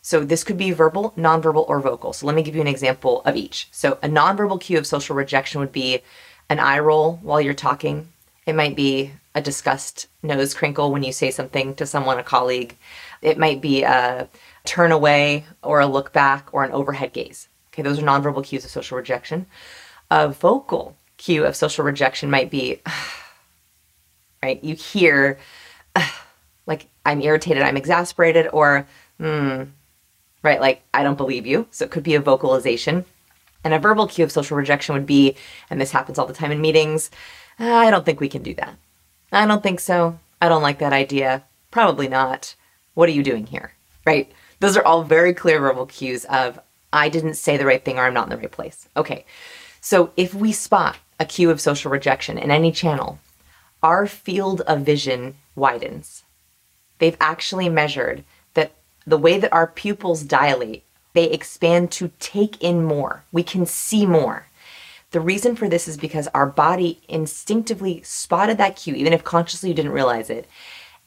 so 0.02 0.24
this 0.24 0.42
could 0.42 0.58
be 0.58 0.72
verbal, 0.72 1.14
nonverbal, 1.16 1.68
or 1.68 1.80
vocal. 1.80 2.12
So 2.12 2.26
let 2.26 2.34
me 2.34 2.42
give 2.42 2.56
you 2.56 2.60
an 2.60 2.66
example 2.66 3.22
of 3.24 3.36
each. 3.36 3.68
So 3.70 3.96
a 4.02 4.08
nonverbal 4.08 4.60
cue 4.60 4.76
of 4.76 4.88
social 4.88 5.14
rejection 5.14 5.60
would 5.60 5.72
be 5.72 6.00
an 6.50 6.58
eye 6.58 6.80
roll 6.80 7.20
while 7.22 7.40
you're 7.40 7.54
talking. 7.54 8.08
It 8.46 8.54
might 8.54 8.76
be 8.76 9.12
a 9.34 9.40
disgust 9.40 10.06
nose 10.22 10.54
crinkle 10.54 10.92
when 10.92 11.02
you 11.02 11.12
say 11.12 11.30
something 11.30 11.74
to 11.76 11.86
someone, 11.86 12.18
a 12.18 12.22
colleague. 12.22 12.76
It 13.22 13.38
might 13.38 13.60
be 13.60 13.82
a 13.82 14.28
turn 14.64 14.92
away 14.92 15.44
or 15.62 15.80
a 15.80 15.86
look 15.86 16.12
back 16.12 16.48
or 16.52 16.64
an 16.64 16.72
overhead 16.72 17.12
gaze. 17.12 17.48
Okay, 17.72 17.82
those 17.82 17.98
are 17.98 18.02
nonverbal 18.02 18.44
cues 18.44 18.64
of 18.64 18.70
social 18.70 18.96
rejection. 18.96 19.46
A 20.10 20.28
vocal 20.28 20.96
cue 21.16 21.44
of 21.44 21.56
social 21.56 21.84
rejection 21.84 22.30
might 22.30 22.50
be, 22.50 22.80
right? 24.42 24.62
You 24.62 24.74
hear, 24.74 25.38
like, 26.66 26.86
I'm 27.04 27.20
irritated, 27.20 27.62
I'm 27.62 27.76
exasperated, 27.76 28.48
or, 28.52 28.86
hmm, 29.18 29.64
right? 30.42 30.60
Like, 30.60 30.82
I 30.92 31.02
don't 31.02 31.16
believe 31.16 31.46
you. 31.46 31.66
So 31.70 31.84
it 31.84 31.90
could 31.90 32.04
be 32.04 32.14
a 32.14 32.20
vocalization. 32.20 33.04
And 33.64 33.72
a 33.72 33.78
verbal 33.78 34.06
cue 34.06 34.24
of 34.24 34.30
social 34.30 34.56
rejection 34.56 34.94
would 34.94 35.06
be, 35.06 35.36
and 35.70 35.80
this 35.80 35.90
happens 35.90 36.18
all 36.18 36.26
the 36.26 36.34
time 36.34 36.52
in 36.52 36.60
meetings, 36.60 37.10
I 37.58 37.90
don't 37.90 38.04
think 38.04 38.20
we 38.20 38.28
can 38.28 38.42
do 38.42 38.54
that. 38.54 38.76
I 39.32 39.46
don't 39.46 39.62
think 39.62 39.80
so. 39.80 40.18
I 40.40 40.48
don't 40.48 40.62
like 40.62 40.78
that 40.78 40.92
idea. 40.92 41.44
Probably 41.70 42.08
not. 42.08 42.54
What 42.94 43.08
are 43.08 43.12
you 43.12 43.22
doing 43.22 43.46
here? 43.46 43.72
Right? 44.06 44.30
Those 44.60 44.76
are 44.76 44.84
all 44.84 45.02
very 45.02 45.34
clear 45.34 45.60
verbal 45.60 45.86
cues 45.86 46.24
of 46.26 46.60
I 46.92 47.08
didn't 47.08 47.34
say 47.34 47.56
the 47.56 47.66
right 47.66 47.84
thing 47.84 47.98
or 47.98 48.04
I'm 48.04 48.14
not 48.14 48.24
in 48.24 48.30
the 48.30 48.36
right 48.36 48.50
place. 48.50 48.88
Okay. 48.96 49.24
So 49.80 50.12
if 50.16 50.32
we 50.32 50.52
spot 50.52 50.96
a 51.18 51.24
cue 51.24 51.50
of 51.50 51.60
social 51.60 51.90
rejection 51.90 52.38
in 52.38 52.50
any 52.50 52.72
channel, 52.72 53.18
our 53.82 54.06
field 54.06 54.60
of 54.62 54.80
vision 54.80 55.36
widens. 55.54 56.22
They've 56.98 57.16
actually 57.20 57.68
measured 57.68 58.24
that 58.54 58.72
the 59.06 59.18
way 59.18 59.38
that 59.38 59.52
our 59.52 59.66
pupils 59.66 60.22
dilate, 60.22 60.84
they 61.12 61.24
expand 61.24 61.90
to 61.92 62.10
take 62.18 62.62
in 62.62 62.84
more. 62.84 63.24
We 63.30 63.42
can 63.42 63.66
see 63.66 64.06
more. 64.06 64.46
The 65.14 65.20
reason 65.20 65.54
for 65.54 65.68
this 65.68 65.86
is 65.86 65.96
because 65.96 66.26
our 66.34 66.44
body 66.44 67.00
instinctively 67.08 68.02
spotted 68.02 68.58
that 68.58 68.74
cue, 68.74 68.96
even 68.96 69.12
if 69.12 69.22
consciously 69.22 69.68
you 69.68 69.74
didn't 69.76 69.92
realize 69.92 70.28
it. 70.28 70.48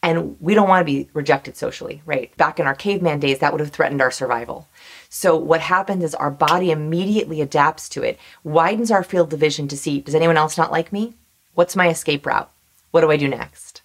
And 0.01 0.39
we 0.39 0.53
don't 0.53 0.69
want 0.69 0.79
to 0.79 0.89
be 0.89 1.09
rejected 1.11 1.57
socially, 1.57 2.01
right? 2.05 2.33
Back 2.37 2.57
in 2.57 2.67
our 2.67 2.73
caveman 2.73 3.19
days, 3.19 3.39
that 3.39 3.51
would 3.51 3.59
have 3.59 3.71
threatened 3.71 4.01
our 4.01 4.09
survival. 4.09 4.69
So 5.09 5.35
what 5.35 5.59
happens 5.59 6.05
is 6.05 6.15
our 6.15 6.31
body 6.31 6.71
immediately 6.71 7.41
adapts 7.41 7.89
to 7.89 8.01
it, 8.01 8.17
widens 8.45 8.91
our 8.91 9.03
field 9.03 9.33
of 9.33 9.41
vision 9.41 9.67
to 9.67 9.77
see, 9.77 9.99
does 9.99 10.15
anyone 10.15 10.37
else 10.37 10.57
not 10.57 10.71
like 10.71 10.93
me? 10.93 11.15
What's 11.53 11.75
my 11.75 11.89
escape 11.89 12.25
route? 12.25 12.49
What 12.91 13.01
do 13.01 13.11
I 13.11 13.17
do 13.17 13.27
next? 13.27 13.81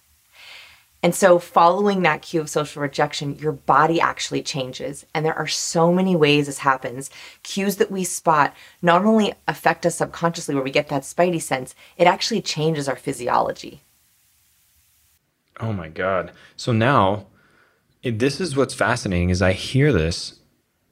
And 1.03 1.13
so, 1.13 1.37
following 1.37 2.01
that 2.01 2.21
cue 2.21 2.39
of 2.39 2.49
social 2.49 2.81
rejection, 2.81 3.37
your 3.37 3.51
body 3.51 3.99
actually 3.99 4.41
changes. 4.41 5.05
And 5.13 5.25
there 5.25 5.37
are 5.37 5.47
so 5.47 5.91
many 5.91 6.15
ways 6.15 6.45
this 6.45 6.59
happens. 6.59 7.09
Cues 7.43 7.75
that 7.75 7.91
we 7.91 8.05
spot 8.05 8.55
not 8.81 9.03
only 9.03 9.33
affect 9.45 9.85
us 9.85 9.97
subconsciously, 9.97 10.55
where 10.55 10.63
we 10.63 10.71
get 10.71 10.87
that 10.87 11.01
spidey 11.01 11.41
sense, 11.41 11.75
it 11.97 12.07
actually 12.07 12.41
changes 12.41 12.87
our 12.87 12.95
physiology. 12.95 13.81
Oh 15.59 15.73
my 15.73 15.89
God. 15.89 16.31
So 16.55 16.71
now, 16.71 17.27
this 18.01 18.39
is 18.39 18.55
what's 18.55 18.73
fascinating 18.73 19.29
is 19.29 19.41
I 19.41 19.51
hear 19.51 19.91
this 19.91 20.39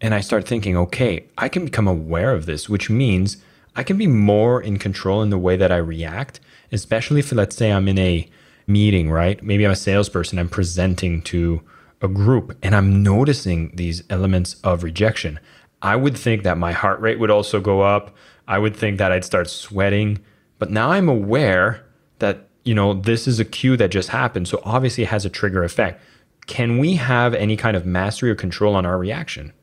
and 0.02 0.14
I 0.14 0.20
start 0.20 0.46
thinking, 0.46 0.76
okay, 0.76 1.26
I 1.38 1.48
can 1.48 1.64
become 1.64 1.88
aware 1.88 2.34
of 2.34 2.46
this, 2.46 2.68
which 2.68 2.90
means 2.90 3.38
I 3.78 3.84
can 3.84 3.98
be 3.98 4.08
more 4.08 4.62
in 4.62 4.78
control 4.78 5.22
in 5.22 5.30
the 5.30 5.38
way 5.38 5.56
that 5.56 5.72
I 5.72 5.78
react, 5.78 6.42
especially 6.72 7.20
if, 7.22 7.32
let's 7.32 7.56
say, 7.56 7.72
I'm 7.72 7.88
in 7.88 7.98
a 7.98 8.30
meeting, 8.68 9.10
right? 9.10 9.42
Maybe 9.44 9.66
I'm 9.66 9.72
a 9.72 9.76
salesperson, 9.76 10.40
I'm 10.40 10.50
presenting 10.50 11.22
to 11.24 11.62
a 12.02 12.08
group 12.08 12.58
and 12.64 12.76
I'm 12.76 13.04
noticing 13.04 13.76
these 13.76 14.04
elements 14.10 14.56
of 14.64 14.84
rejection. 14.84 15.40
I 15.82 15.96
would 15.96 16.18
think 16.18 16.44
that 16.44 16.58
my 16.58 16.72
heart 16.72 17.00
rate 17.00 17.20
would 17.20 17.32
also 17.32 17.60
go 17.60 17.82
up. 17.82 18.16
I 18.48 18.60
would 18.60 18.76
think 18.76 18.98
that 18.98 19.12
I'd 19.12 19.26
start 19.26 19.50
sweating. 19.50 20.20
But 20.60 20.70
now 20.70 20.92
I'm 20.92 21.10
aware 21.10 21.86
that, 22.20 22.50
you 22.64 22.76
know, 22.76 22.94
this 22.94 23.28
is 23.28 23.40
a 23.40 23.46
cue 23.46 23.78
that 23.78 23.90
just 23.90 24.10
happened. 24.10 24.48
So 24.48 24.62
obviously 24.64 25.04
it 25.04 25.10
has 25.10 25.26
a 25.26 25.30
trigger 25.30 25.64
effect. 25.64 26.02
Can 26.48 26.78
we 26.78 26.96
have 26.96 27.34
any 27.34 27.58
kind 27.58 27.78
of 27.78 27.86
mastery 27.86 28.30
or 28.30 28.36
control 28.36 28.76
on 28.76 28.86
our 28.86 28.98
reaction? 28.98 29.54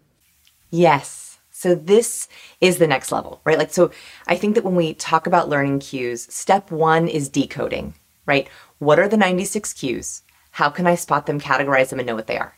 Yes. 0.71 1.39
So 1.51 1.75
this 1.75 2.29
is 2.61 2.79
the 2.79 2.87
next 2.87 3.11
level, 3.11 3.41
right? 3.45 3.59
Like, 3.59 3.73
so 3.73 3.91
I 4.29 4.37
think 4.37 4.55
that 4.55 4.65
when 4.65 4.77
we 4.77 4.95
talk 4.95 5.27
about 5.27 5.49
learning 5.49 5.81
cues, 5.81 6.33
step 6.33 6.71
one 6.71 7.09
is 7.09 7.29
decoding, 7.29 7.95
right? 8.29 8.49
What 8.79 9.01
are 9.01 9.09
the 9.09 9.17
96 9.17 9.73
cues? 9.73 10.23
How 10.53 10.71
can 10.71 10.87
I 10.87 10.95
spot 10.95 11.27
them, 11.27 11.41
categorize 11.41 11.89
them, 11.89 11.99
and 11.99 12.07
know 12.07 12.15
what 12.15 12.29
they 12.29 12.39
are? 12.39 12.55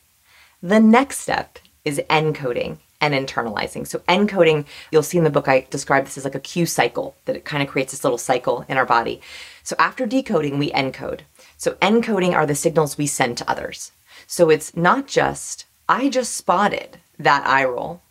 The 0.62 0.80
next 0.80 1.20
step 1.20 1.58
is 1.84 2.02
encoding 2.10 2.78
and 3.00 3.14
internalizing. 3.14 3.86
So 3.86 4.00
encoding, 4.00 4.66
you'll 4.90 5.02
see 5.02 5.16
in 5.16 5.24
the 5.24 5.30
book 5.30 5.48
I 5.48 5.66
describe 5.70 6.04
this 6.04 6.18
as 6.18 6.24
like 6.24 6.34
a 6.34 6.40
cue 6.40 6.66
cycle, 6.66 7.16
that 7.24 7.36
it 7.36 7.46
kind 7.46 7.62
of 7.62 7.68
creates 7.68 7.92
this 7.92 8.04
little 8.04 8.18
cycle 8.18 8.66
in 8.68 8.76
our 8.76 8.84
body. 8.84 9.22
So 9.62 9.74
after 9.78 10.04
decoding, 10.04 10.58
we 10.58 10.70
encode. 10.72 11.20
So 11.56 11.72
encoding 11.80 12.34
are 12.34 12.46
the 12.46 12.54
signals 12.54 12.98
we 12.98 13.06
send 13.06 13.38
to 13.38 13.50
others. 13.50 13.92
So 14.26 14.50
it's 14.50 14.76
not 14.76 15.06
just, 15.06 15.64
I 15.88 16.10
just 16.10 16.34
spotted 16.34 16.98
that 17.18 17.46
eye 17.46 17.64
roll. 17.64 18.02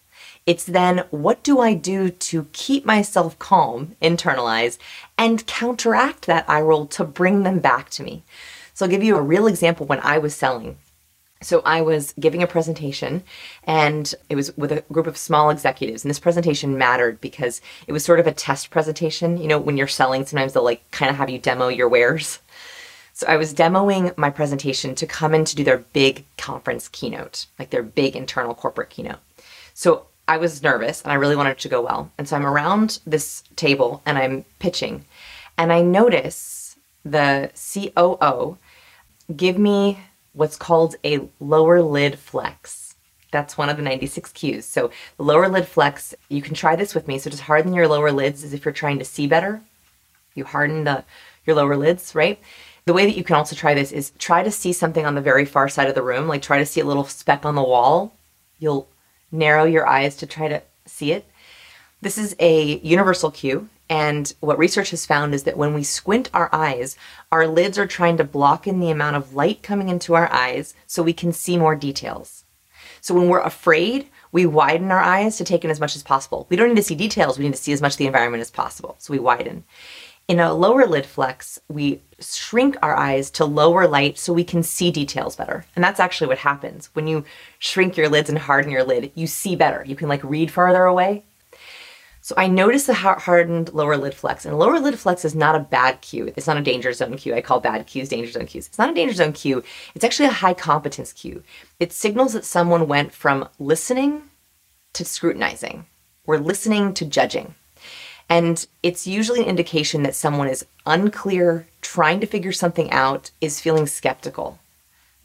It's 0.50 0.63
then 0.63 1.03
what 1.12 1.44
do 1.44 1.60
I 1.60 1.75
do 1.75 2.10
to 2.10 2.48
keep 2.53 2.84
myself 2.84 3.38
calm, 3.38 3.96
internalize, 4.01 4.79
and 5.15 5.46
counteract 5.46 6.25
that 6.25 6.50
eye 6.50 6.62
roll 6.62 6.88
to 6.88 7.03
bring 7.03 7.44
them 7.44 7.60
back 7.60 7.91
to 7.91 8.03
me. 8.03 8.24
So 8.74 8.84
I'll 8.84 8.89
give 8.89 9.03
you 9.03 9.15
a 9.15 9.22
real 9.22 9.46
example 9.46 9.86
when 9.86 10.00
I 10.00 10.18
was 10.18 10.36
selling. 10.36 10.79
So 11.44 11.62
I 11.65 11.82
was 11.82 12.15
giving 12.20 12.41
a 12.41 12.48
presentation 12.48 13.22
and 13.63 14.12
it 14.27 14.36
was 14.36 14.58
with 14.58 14.72
a 14.72 14.84
group 14.91 15.06
of 15.06 15.18
small 15.20 15.51
executives. 15.51 16.03
And 16.03 16.10
this 16.10 16.18
presentation 16.18 16.79
mattered 16.79 17.22
because 17.22 17.62
it 17.86 17.94
was 17.94 18.03
sort 18.03 18.20
of 18.20 18.25
a 18.25 18.32
test 18.32 18.72
presentation. 18.72 19.38
You 19.38 19.50
know, 19.50 19.60
when 19.60 19.77
you're 19.77 19.86
selling, 19.86 20.25
sometimes 20.25 20.53
they'll 20.53 20.63
like 20.63 20.89
kind 20.89 21.12
of 21.12 21.18
have 21.18 21.29
you 21.29 21.38
demo 21.38 21.68
your 21.68 21.88
wares. 21.88 22.39
So 23.13 23.27
I 23.27 23.38
was 23.38 23.53
demoing 23.53 24.18
my 24.18 24.32
presentation 24.32 24.96
to 24.96 25.06
come 25.06 25.36
in 25.36 25.46
to 25.46 25.56
do 25.56 25.63
their 25.63 25.77
big 25.77 26.25
conference 26.39 26.88
keynote, 26.88 27.46
like 27.60 27.70
their 27.70 27.84
big 27.84 28.15
internal 28.15 28.56
corporate 28.56 28.89
keynote. 28.89 29.20
So 29.75 30.08
I 30.29 30.38
was 30.38 30.62
nervous 30.62 31.01
and 31.01 31.12
I 31.12 31.15
really 31.15 31.36
wanted 31.36 31.51
it 31.53 31.59
to 31.62 31.69
go 31.69 31.81
well. 31.81 32.12
And 32.19 32.27
so 32.29 32.36
I'm 32.36 32.45
around 32.45 33.00
this 33.07 33.43
table 33.55 34.03
and 34.05 34.15
I'm 34.15 34.45
pitching. 34.59 35.05
And 35.57 35.74
I 35.74 35.81
notice 35.81 36.77
the 37.03 37.50
COO 37.55 38.59
give 39.36 39.57
me 39.57 40.00
what's 40.33 40.55
called 40.55 40.98
a 41.03 41.27
lower 41.39 41.81
lid 41.81 42.19
flex. 42.19 42.95
That's 43.31 43.57
one 43.57 43.69
of 43.69 43.77
the 43.77 43.83
96 43.83 44.31
cues. 44.33 44.65
So 44.65 44.91
lower 45.17 45.50
lid 45.50 45.67
flex, 45.67 46.13
you 46.29 46.43
can 46.43 46.53
try 46.53 46.75
this 46.75 46.93
with 46.93 47.07
me. 47.07 47.17
So 47.17 47.31
just 47.31 47.43
harden 47.43 47.74
your 47.74 47.88
lower 47.88 48.12
lids 48.12 48.43
as 48.43 48.53
if 48.53 48.63
you're 48.63 48.71
trying 48.71 49.00
to 49.00 49.05
see 49.05 49.25
better. 49.25 49.62
You 50.36 50.45
harden 50.45 50.83
the 50.83 51.05
your 51.48 51.55
lower 51.55 51.75
lids, 51.75 52.13
right? 52.13 52.39
The 52.86 52.93
way 52.93 53.07
that 53.07 53.17
you 53.17 53.24
can 53.24 53.36
also 53.36 53.55
try 53.55 53.74
this 53.74 53.91
is 53.91 54.12
try 54.19 54.43
to 54.43 54.51
see 54.51 54.74
something 54.74 55.07
on 55.07 55.15
the 55.15 55.21
very 55.21 55.45
far 55.45 55.69
side 55.69 55.88
of 55.88 55.95
the 55.95 56.03
room, 56.03 56.27
like 56.27 56.43
try 56.43 56.59
to 56.59 56.67
see 56.67 56.81
a 56.81 56.86
little 56.86 57.05
speck 57.05 57.45
on 57.45 57.55
the 57.55 57.63
wall. 57.63 58.13
You'll 58.59 58.88
narrow 59.31 59.65
your 59.65 59.88
eyes 59.88 60.15
to 60.17 60.25
try 60.25 60.48
to 60.48 60.62
see 60.86 61.12
it. 61.12 61.25
This 62.01 62.17
is 62.17 62.36
a 62.39 62.79
universal 62.79 63.31
cue. 63.31 63.69
And 63.89 64.31
what 64.39 64.59
research 64.59 64.91
has 64.91 65.05
found 65.05 65.33
is 65.33 65.43
that 65.43 65.57
when 65.57 65.74
we 65.74 65.83
squint 65.83 66.29
our 66.33 66.50
eyes, 66.53 66.95
our 67.31 67.48
lids 67.48 67.79
are 67.79 67.88
trying 67.88 68.17
to 68.17 68.24
block 68.24 68.67
in 68.67 68.79
the 68.79 68.91
amount 68.91 69.15
of 69.15 69.33
light 69.33 69.63
coming 69.63 69.89
into 69.89 70.13
our 70.13 70.31
eyes 70.31 70.75
so 70.86 71.01
we 71.01 71.13
can 71.13 71.33
see 71.33 71.57
more 71.57 71.75
details. 71.75 72.45
So 73.01 73.15
when 73.15 73.29
we're 73.29 73.39
afraid, 73.39 74.09
we 74.31 74.45
widen 74.45 74.91
our 74.91 75.00
eyes 75.00 75.38
to 75.38 75.43
take 75.43 75.65
in 75.65 75.71
as 75.71 75.79
much 75.79 75.95
as 75.95 76.03
possible. 76.03 76.45
We 76.50 76.55
don't 76.55 76.69
need 76.69 76.75
to 76.75 76.83
see 76.83 76.95
details, 76.95 77.39
we 77.39 77.45
need 77.45 77.55
to 77.55 77.62
see 77.62 77.74
as 77.74 77.81
much 77.81 77.93
of 77.93 77.98
the 77.98 78.07
environment 78.07 78.41
as 78.41 78.51
possible. 78.51 78.95
So 79.00 79.13
we 79.13 79.19
widen. 79.19 79.63
In 80.29 80.39
a 80.39 80.53
lower 80.53 80.86
lid 80.86 81.07
flex, 81.07 81.59
we 81.69 82.03
shrink 82.19 82.77
our 82.83 82.95
eyes 82.95 83.31
to 83.31 83.45
lower 83.45 83.88
light 83.88 84.19
so 84.19 84.31
we 84.31 84.43
can 84.43 84.62
see 84.62 84.91
details 84.91 85.36
better. 85.36 85.65
And 85.75 85.83
that's 85.83 86.00
actually 86.00 86.27
what 86.27 86.38
happens. 86.38 86.91
When 86.93 87.07
you 87.07 87.25
shrink 87.57 87.98
your 87.98 88.09
lids 88.09 88.29
and 88.29 88.38
harden 88.38 88.69
your 88.69 88.83
lid, 88.83 89.12
you 89.15 89.25
see 89.25 89.55
better. 89.55 89.83
You 89.88 89.95
can 89.95 90.07
like 90.07 90.24
read 90.24 90.51
farther 90.51 90.83
away. 90.83 91.24
So 92.21 92.36
I 92.38 92.45
noticed 92.45 92.86
the 92.86 92.93
hardened 92.93 93.74
lower 93.74 93.98
lid 93.98 94.13
flex. 94.13 94.45
And 94.45 94.59
lower 94.59 94.79
lid 94.79 95.00
flex 95.00 95.25
is 95.25 95.33
not 95.33 95.55
a 95.55 95.62
bad 95.62 96.01
cue. 96.01 96.31
It's 96.38 96.45
not 96.45 96.57
a 96.57 96.62
danger 96.62 96.93
zone 96.93 97.17
cue. 97.17 97.33
I 97.33 97.41
call 97.41 97.59
bad 97.59 97.88
cues 97.88 98.09
danger 98.09 98.31
zone 98.31 98.45
cues. 98.45 98.67
It's 98.67 98.77
not 98.77 98.91
a 98.91 98.93
danger 98.93 99.15
zone 99.15 99.33
cue. 99.33 99.63
It's 99.95 100.05
actually 100.05 100.27
a 100.27 100.43
high 100.43 100.53
competence 100.53 101.12
cue. 101.12 101.41
It 101.79 101.91
signals 101.91 102.33
that 102.33 102.45
someone 102.45 102.88
went 102.88 103.13
from 103.13 103.50
listening 103.57 104.29
to 104.93 105.03
scrutinizing. 105.03 105.88
We're 106.27 106.38
listening 106.38 106.93
to 106.93 107.05
judging. 107.05 107.55
And 108.29 108.65
it's 108.83 109.07
usually 109.07 109.41
an 109.41 109.48
indication 109.48 110.03
that 110.03 110.15
someone 110.15 110.48
is 110.48 110.65
unclear, 110.86 111.67
trying 111.81 112.19
to 112.19 112.27
figure 112.27 112.51
something 112.51 112.91
out, 112.91 113.31
is 113.41 113.59
feeling 113.59 113.88
skeptical. 113.88 114.59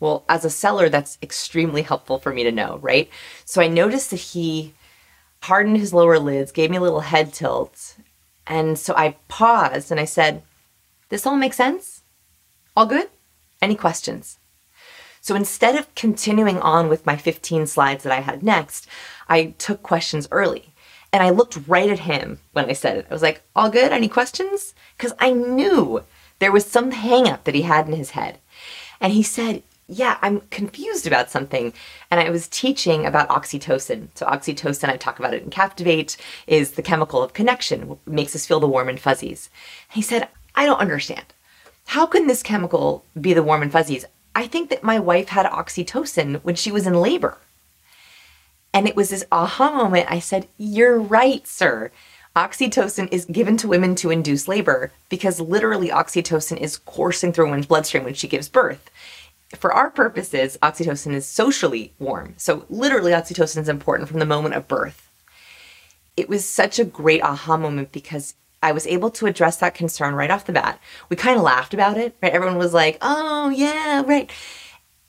Well, 0.01 0.25
as 0.29 0.45
a 0.45 0.51
seller, 0.51 0.89
that's 0.89 1.19
extremely 1.23 1.83
helpful 1.83 2.19
for 2.19 2.33
me 2.33 2.43
to 2.45 2.53
know, 2.53 2.79
right? 2.83 3.11
So 3.45 3.61
I 3.61 3.69
noticed 3.69 4.11
that 4.11 4.17
he 4.17 4.73
hardened 5.43 5.77
his 5.77 5.93
lower 5.93 6.19
lids, 6.19 6.53
gave 6.53 6.71
me 6.71 6.79
a 6.79 6.81
little 6.81 7.01
head 7.01 7.33
tilt. 7.33 7.97
And 8.47 8.79
so 8.79 8.95
I 8.97 9.17
paused 9.29 9.91
and 9.91 10.01
I 10.01 10.07
said, 10.07 10.43
This 11.11 11.27
all 11.27 11.37
makes 11.37 11.57
sense? 11.57 12.03
All 12.77 12.87
good? 12.87 13.09
Any 13.61 13.75
questions? 13.75 14.39
So 15.21 15.35
instead 15.35 15.77
of 15.77 15.95
continuing 15.95 16.61
on 16.61 16.89
with 16.89 17.07
my 17.07 17.17
15 17.17 17.67
slides 17.67 18.05
that 18.05 18.13
I 18.13 18.21
had 18.21 18.43
next, 18.43 18.87
I 19.29 19.55
took 19.59 19.83
questions 19.83 20.29
early. 20.31 20.74
And 21.15 21.23
I 21.23 21.31
looked 21.31 21.69
right 21.69 21.89
at 21.89 22.01
him 22.01 22.41
when 22.55 22.69
I 22.69 22.73
said 22.73 22.97
it. 22.97 23.07
I 23.09 23.15
was 23.15 23.23
like, 23.23 23.43
all 23.55 23.71
good? 23.71 23.93
Any 23.93 24.09
questions? 24.09 24.75
Because 24.97 25.13
I 25.21 25.31
knew 25.31 26.03
there 26.41 26.51
was 26.51 26.67
some 26.67 26.91
hangup 26.91 27.45
that 27.45 27.55
he 27.55 27.63
had 27.63 27.87
in 27.87 27.95
his 27.95 28.11
head. 28.11 28.39
And 29.01 29.13
he 29.13 29.23
said, 29.23 29.63
yeah, 29.87 30.19
I'm 30.23 30.41
confused 30.51 31.07
about 31.07 31.31
something. 31.31 31.73
And 32.11 32.19
I 32.19 32.31
was 32.31 32.49
teaching 32.49 33.07
about 33.07 33.29
oxytocin. 33.29 34.09
So, 34.17 34.27
oxytocin, 34.27 34.89
I 34.89 34.97
talk 34.97 35.21
about 35.21 35.35
it 35.35 35.45
in 35.45 35.51
Captivate, 35.51 36.17
is 36.49 36.73
the 36.73 36.83
chemical 36.83 37.23
of 37.23 37.33
connection, 37.33 37.97
makes 38.07 38.35
us 38.35 38.45
feel 38.45 38.59
the 38.59 38.67
warm 38.67 38.89
and 38.89 38.99
fuzzies. 38.99 39.51
And 39.91 39.95
he 39.95 40.03
said, 40.03 40.27
I 40.57 40.67
don't 40.67 40.81
understand. 40.81 41.27
How 41.87 42.07
can 42.07 42.27
this 42.27 42.43
chemical 42.43 43.05
be 43.21 43.35
the 43.35 43.43
warm 43.45 43.63
and 43.63 43.71
fuzzies? 43.71 44.05
I 44.35 44.49
think 44.49 44.69
that 44.71 44.83
my 44.83 44.99
wife 44.99 45.29
had 45.29 45.47
oxytocin 45.47 46.43
when 46.43 46.57
she 46.57 46.73
was 46.73 46.89
in 46.89 46.95
labor. 46.95 47.39
And 48.75 48.89
it 48.89 48.97
was 48.97 49.11
this 49.11 49.25
aha 49.31 49.71
moment. 49.71 50.11
I 50.11 50.19
said, 50.19 50.49
You're 50.59 50.99
right, 50.99 51.47
sir. 51.47 51.93
Oxytocin 52.35 53.09
is 53.13 53.25
given 53.27 53.57
to 53.59 53.69
women 53.69 53.95
to 53.95 54.11
induce 54.11 54.49
labor 54.49 54.91
because 55.09 55.41
literally 55.41 55.89
oxytocin 55.89 56.57
is 56.57 56.79
coursing 56.79 57.33
through 57.33 57.45
a 57.45 57.49
woman's 57.49 57.67
bloodstream 57.67 58.03
when 58.03 58.15
she 58.15 58.27
gives 58.27 58.49
birth. 58.49 58.91
For 59.55 59.73
our 59.73 59.89
purposes, 59.89 60.59
oxytocin 60.61 61.15
is 61.15 61.27
socially 61.27 61.93
warm. 62.01 62.35
So, 62.37 62.65
literally, 62.69 63.13
oxytocin 63.13 63.59
is 63.59 63.69
important 63.69 64.09
from 64.09 64.19
the 64.19 64.27
moment 64.27 64.57
of 64.57 64.67
birth. 64.67 65.09
It 66.17 66.29
was 66.29 66.45
such 66.45 66.81
a 66.81 66.85
great 66.85 67.23
aha 67.23 67.57
moment 67.57 67.93
because 67.93 68.35
I 68.61 68.73
was 68.73 68.87
able 68.89 69.11
to 69.11 69.27
address 69.27 69.59
that 69.59 69.77
concern 69.77 70.15
right 70.17 70.31
off 70.31 70.47
the 70.47 70.53
bat. 70.53 70.81
We 71.09 71.15
kind 71.15 71.37
of 71.37 71.45
laughed 71.45 71.75
about 71.75 71.97
it, 71.97 72.17
right? 72.21 72.33
Everyone 72.33 72.59
was 72.59 72.75
like, 72.75 72.99
oh, 73.01 73.51
yeah, 73.51 74.03
right. 74.05 74.29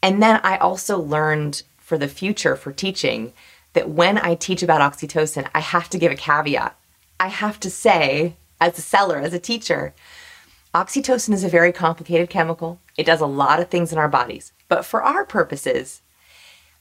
And 0.03 0.21
then 0.21 0.41
I 0.43 0.57
also 0.57 0.99
learned 0.99 1.63
for 1.79 1.97
the 1.97 2.07
future 2.07 2.55
for 2.55 2.71
teaching 2.71 3.33
that 3.75 3.89
when 3.89 4.17
I 4.17 4.35
teach 4.35 4.63
about 4.63 4.81
oxytocin, 4.81 5.47
I 5.53 5.59
have 5.59 5.89
to 5.89 5.99
give 5.99 6.11
a 6.11 6.15
caveat. 6.15 6.75
I 7.19 7.27
have 7.27 7.59
to 7.59 7.69
say, 7.69 8.35
as 8.59 8.79
a 8.79 8.81
seller, 8.81 9.19
as 9.19 9.33
a 9.33 9.39
teacher, 9.39 9.93
oxytocin 10.73 11.33
is 11.33 11.43
a 11.43 11.49
very 11.49 11.71
complicated 11.71 12.29
chemical. 12.29 12.79
It 12.97 13.05
does 13.05 13.21
a 13.21 13.27
lot 13.27 13.59
of 13.59 13.69
things 13.69 13.91
in 13.91 13.97
our 13.97 14.07
bodies. 14.07 14.53
But 14.69 14.85
for 14.85 15.03
our 15.03 15.25
purposes, 15.25 16.01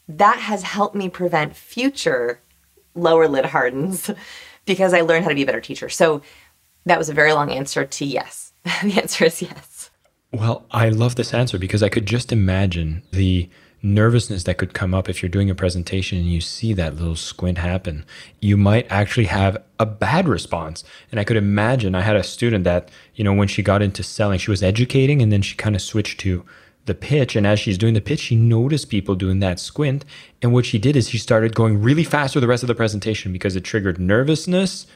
that 0.09 0.39
has 0.39 0.63
helped 0.63 0.95
me 0.95 1.09
prevent 1.09 1.57
future 1.57 2.41
lower 2.95 3.29
lid 3.29 3.47
hardens 3.47 4.11
because 4.65 4.95
I 4.95 5.01
learned 5.01 5.25
how 5.25 5.31
to 5.31 5.35
be 5.35 5.43
a 5.43 5.47
better 5.47 5.61
teacher. 5.61 5.89
So 5.89 6.23
that 6.87 6.99
was 6.99 7.09
a 7.09 7.15
very 7.15 7.33
long 7.33 7.51
answer 7.51 7.85
to 7.85 8.05
yes. 8.05 8.53
the 8.83 9.01
answer 9.01 9.25
is 9.25 9.43
yes. 9.43 9.91
Well, 10.33 10.65
I 10.71 10.89
love 10.89 11.17
this 11.17 11.35
answer 11.35 11.59
because 11.59 11.83
I 11.83 11.89
could 11.89 12.07
just 12.07 12.33
imagine 12.33 13.03
the 13.13 13.49
nervousness 13.85 14.45
that 14.45 14.59
could 14.59 14.75
come 14.75 14.95
up 14.95 15.09
if 15.09 15.23
you're 15.23 15.29
doing 15.29 15.51
a 15.51 15.55
presentation 15.55 16.19
and 16.19 16.27
you 16.27 16.41
see 16.41 16.73
that 16.73 16.97
little 16.97 17.15
squint 17.15 17.59
happen. 17.59 18.05
You 18.41 18.57
might 18.57 18.87
actually 18.91 19.27
have 19.27 19.63
a 19.79 19.87
bad 19.87 20.27
response. 20.27 20.83
And 21.11 21.21
I 21.21 21.25
could 21.25 21.37
imagine 21.37 21.95
I 21.95 22.01
had 22.01 22.17
a 22.17 22.25
student 22.25 22.65
that, 22.65 22.91
you 23.15 23.23
know, 23.23 23.35
when 23.35 23.49
she 23.49 23.63
got 23.63 23.83
into 23.83 24.03
selling, 24.03 24.39
she 24.39 24.51
was 24.51 24.63
educating 24.63 25.21
and 25.21 25.31
then 25.31 25.43
she 25.43 25.55
kind 25.55 25.77
of 25.77 25.83
switched 25.83 26.19
to 26.21 26.45
the 26.87 26.95
pitch. 26.95 27.37
And 27.37 27.47
as 27.47 27.61
she's 27.61 27.79
doing 27.79 27.95
the 27.95 28.01
pitch, 28.01 28.21
she 28.21 28.37
noticed 28.37 28.89
people 28.89 29.15
doing 29.15 29.41
that 29.41 29.61
squint. 29.61 30.05
And 30.43 30.53
what 30.53 30.67
she 30.67 30.79
did 30.79 30.97
is 30.97 31.11
she 31.11 31.19
started 31.19 31.55
going 31.55 31.81
really 31.81 32.05
fast 32.05 32.35
for 32.35 32.41
the 32.41 32.49
rest 32.49 32.63
of 32.63 32.69
the 32.69 32.75
presentation 32.75 33.33
because 33.33 33.55
it 33.55 33.63
triggered 33.63 34.01
nervousness 34.01 34.87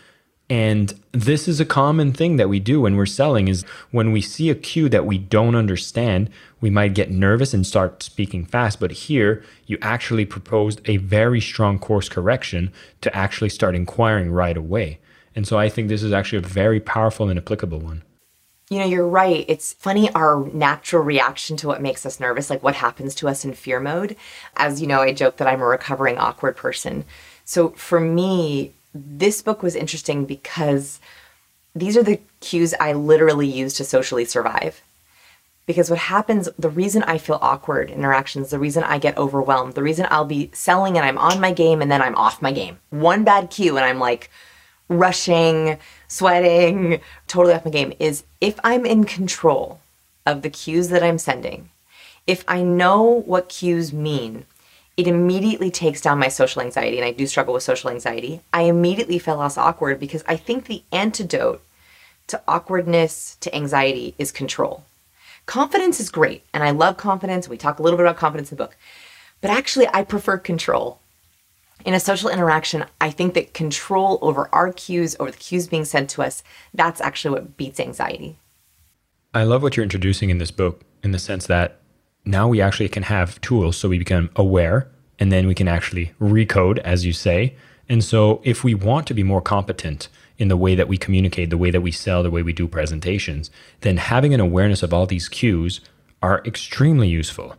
and 0.51 0.99
this 1.13 1.47
is 1.47 1.61
a 1.61 1.67
common 1.67 2.13
thing 2.13 2.37
that 2.37 2.49
we 2.49 2.59
do 2.59 2.81
when 2.81 2.97
we're 2.97 3.07
selling 3.07 3.49
is 3.49 3.65
when 3.91 4.13
we 4.13 4.23
see 4.23 4.49
a 4.49 4.55
cue 4.55 4.89
that 4.89 5.05
we 5.05 5.19
don't 5.19 5.55
understand, 5.55 6.31
we 6.61 6.71
might 6.71 6.95
get 6.95 7.11
nervous 7.11 7.53
and 7.53 7.67
start 7.67 8.03
speaking 8.03 8.47
fast. 8.47 8.81
But 8.81 8.93
here 8.93 9.45
you 9.67 9.77
actually 9.83 10.25
proposed 10.25 10.81
a 10.87 10.97
very 10.97 11.41
strong 11.41 11.79
course 11.79 12.09
correction 12.09 12.73
to 13.03 13.15
actually 13.15 13.51
start 13.51 13.75
inquiring 13.75 14.31
right 14.31 14.57
away. 14.57 15.01
And 15.37 15.47
so 15.47 15.59
I 15.59 15.69
think 15.69 15.89
this 15.89 16.03
is 16.03 16.13
actually 16.13 16.39
a 16.39 16.49
very 16.49 16.81
powerful 16.81 17.29
and 17.29 17.39
applicable 17.39 17.81
one. 17.81 18.03
You 18.71 18.79
know, 18.79 18.87
you're 18.87 19.09
right. 19.09 19.45
It's 19.49 19.75
funny 19.75 20.11
our 20.13 20.47
natural 20.53 21.03
reaction 21.03 21.57
to 21.59 21.67
what 21.67 21.81
makes 21.81 22.05
us 22.05 22.21
nervous, 22.21 22.51
like 22.51 22.63
what 22.63 22.75
happens 22.75 23.15
to 23.17 23.29
us 23.29 23.45
in 23.45 23.55
fear 23.55 23.81
mode. 23.81 24.17
As 24.57 24.81
you 24.81 24.87
know, 24.87 25.01
I 25.01 25.13
joke 25.13 25.37
that 25.37 25.49
I'm 25.49 25.61
a 25.61 25.67
recovering 25.67 26.19
awkward 26.19 26.57
person. 26.57 27.05
So 27.45 27.71
for 27.71 27.99
me, 27.99 28.75
this 29.07 29.43
book 29.43 29.63
was 29.63 29.77
interesting 29.77 30.25
because 30.25 31.01
these 31.75 31.97
are 31.97 32.03
the 32.03 32.21
cues 32.41 32.75
I 32.81 32.93
literally 32.93 33.47
use 33.47 33.75
to 33.75 33.85
socially 33.85 34.25
survive. 34.25 34.83
Because 35.67 35.91
what 35.91 35.99
happens, 35.99 36.49
the 36.59 36.71
reason 36.71 37.03
I 37.03 37.19
feel 37.19 37.39
awkward 37.43 37.91
interactions, 37.91 38.51
the 38.51 38.59
reason 38.59 38.83
I 38.85 38.99
get 38.99 39.19
overwhelmed, 39.19 39.75
the 39.75 39.83
reason 39.83 40.07
I'll 40.11 40.25
be 40.25 40.51
selling 40.55 40.97
and 40.97 41.05
I'm 41.05 41.19
on 41.19 41.41
my 41.41 41.53
game 41.53 41.83
and 41.83 41.91
then 41.91 42.01
I'm 42.01 42.17
off 42.17 42.41
my 42.41 42.53
game. 42.53 42.79
One 42.89 43.23
bad 43.23 43.51
cue 43.51 43.77
and 43.77 43.85
I'm 43.85 43.99
like 43.99 44.31
rushing, 44.89 45.79
sweating, 46.09 47.01
totally 47.27 47.55
off 47.55 47.67
my 47.67 47.71
game 47.71 47.93
is 47.99 48.25
if 48.41 48.59
I'm 48.65 48.87
in 48.87 49.05
control 49.05 49.81
of 50.25 50.41
the 50.41 50.51
cues 50.51 50.89
that 50.89 51.03
I'm 51.03 51.19
sending, 51.19 51.69
if 52.27 52.45
I 52.49 52.63
know 52.63 53.03
what 53.03 53.51
cues 53.51 53.93
mean, 53.93 54.47
it 54.99 55.07
immediately 55.07 55.71
takes 55.71 56.01
down 56.01 56.19
my 56.19 56.27
social 56.27 56.61
anxiety, 56.61 56.99
and 56.99 57.07
I 57.07 57.13
do 57.13 57.25
struggle 57.29 57.55
with 57.55 57.63
social 57.63 57.89
anxiety. 57.89 58.41
I 58.53 58.63
immediately 58.63 59.21
feel 59.21 59.37
less 59.37 59.57
awkward 59.57 60.01
because 60.01 60.25
I 60.27 60.37
think 60.37 60.65
the 60.65 60.83
antidote 60.91 61.63
to 62.27 62.43
awkwardness, 62.49 63.37
to 63.41 63.55
anxiety, 63.55 64.17
is 64.19 64.33
control. 64.33 64.85
Confidence 65.47 66.01
is 66.01 66.11
great, 66.11 66.43
and 66.53 66.65
I 66.65 66.71
love 66.71 66.97
confidence. 66.97 67.49
We 67.49 67.57
talk 67.57 67.79
a 67.79 67.83
little 67.83 67.97
bit 67.97 68.07
about 68.07 68.17
confidence 68.17 68.51
in 68.51 68.57
the 68.59 68.65
book, 68.65 68.77
but 69.41 69.53
actually, 69.53 69.87
I 69.95 70.03
prefer 70.03 70.37
control. 70.37 70.99
In 71.85 71.95
a 71.95 72.01
social 72.01 72.29
interaction, 72.29 72.85
I 73.01 73.13
think 73.13 73.35
that 73.35 73.55
control 73.55 74.19
over 74.21 74.49
our 74.53 74.73
cues, 74.73 75.15
over 75.21 75.31
the 75.31 75.37
cues 75.37 75.69
being 75.69 75.85
sent 75.85 76.11
to 76.11 76.23
us, 76.23 76.43
that's 76.75 77.01
actually 77.01 77.35
what 77.35 77.57
beats 77.57 77.79
anxiety. 77.79 78.37
I 79.33 79.45
love 79.45 79.63
what 79.63 79.77
you're 79.77 79.85
introducing 79.85 80.31
in 80.31 80.39
this 80.39 80.51
book 80.51 80.83
in 81.05 81.13
the 81.13 81.21
sense 81.21 81.47
that 81.47 81.78
now 82.29 82.47
we 82.47 82.61
actually 82.61 82.89
can 82.89 83.05
have 83.05 83.41
tools 83.41 83.77
so 83.77 83.89
we 83.89 83.99
become 83.99 84.31
aware 84.37 84.89
and 85.19 85.33
then 85.33 85.47
we 85.47 85.55
can 85.55 85.67
actually 85.67 86.13
recode, 86.21 86.79
as 86.79 87.05
you 87.05 87.13
say. 87.13 87.57
And 87.89 88.05
so, 88.05 88.41
if 88.45 88.63
we 88.63 88.75
want 88.75 89.07
to 89.07 89.15
be 89.15 89.23
more 89.23 89.41
competent 89.41 90.09
in 90.37 90.49
the 90.49 90.57
way 90.57 90.75
that 90.75 90.89
we 90.89 90.97
communicate, 90.97 91.51
the 91.51 91.59
way 91.59 91.71
that 91.71 91.81
we 91.81 91.91
sell, 91.91 92.23
the 92.23 92.31
way 92.31 92.43
we 92.43 92.53
do 92.53 92.69
presentations, 92.69 93.51
then 93.81 93.97
having 93.97 94.35
an 94.35 94.41
awareness 94.41 94.83
of 94.83 94.93
all 94.93 95.07
these 95.07 95.29
cues 95.29 95.81
are 96.23 96.43
extremely 96.45 97.09
useful, 97.09 97.57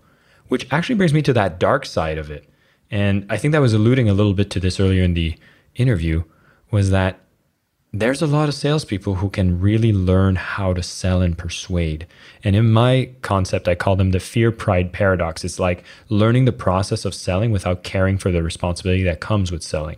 which 0.48 0.72
actually 0.72 0.96
brings 0.96 1.13
me 1.13 1.22
to 1.24 1.34
that 1.34 1.60
dark 1.60 1.86
side 1.86 2.17
of 2.17 2.32
it. 2.32 2.48
And 2.91 3.26
I 3.30 3.38
think 3.38 3.52
that 3.52 3.62
was 3.62 3.74
alluding 3.74 4.08
a 4.08 4.13
little 4.13 4.34
bit 4.34 4.50
to 4.52 4.60
this 4.60 4.80
earlier 4.80 5.04
in 5.04 5.13
the 5.13 5.36
interview 5.76 6.24
was 6.72 6.91
that 6.91 7.20
there's 7.91 8.21
a 8.21 8.28
lot 8.28 8.47
of 8.47 8.54
salespeople 8.54 9.15
who 9.15 9.30
can 9.30 9.60
really 9.60 9.91
learn 9.91 10.36
how 10.36 10.73
to 10.73 10.84
sell 10.84 11.21
and 11.21 11.38
persuade. 11.38 12.06
And 12.43 12.56
in 12.56 12.71
my 12.71 13.10
concept, 13.23 13.67
I 13.67 13.73
call 13.73 13.95
them 13.95 14.12
the 14.12 14.19
fear 14.19 14.52
pride 14.52 14.93
paradox. 14.93 15.43
It's 15.43 15.60
like 15.60 15.84
learning 16.08 16.45
the 16.45 16.52
process 16.52 17.04
of 17.04 17.15
selling 17.15 17.52
without 17.52 17.84
caring 17.84 18.19
for 18.19 18.32
the 18.32 18.43
responsibility 18.43 19.04
that 19.04 19.21
comes 19.21 19.52
with 19.52 19.63
selling. 19.63 19.97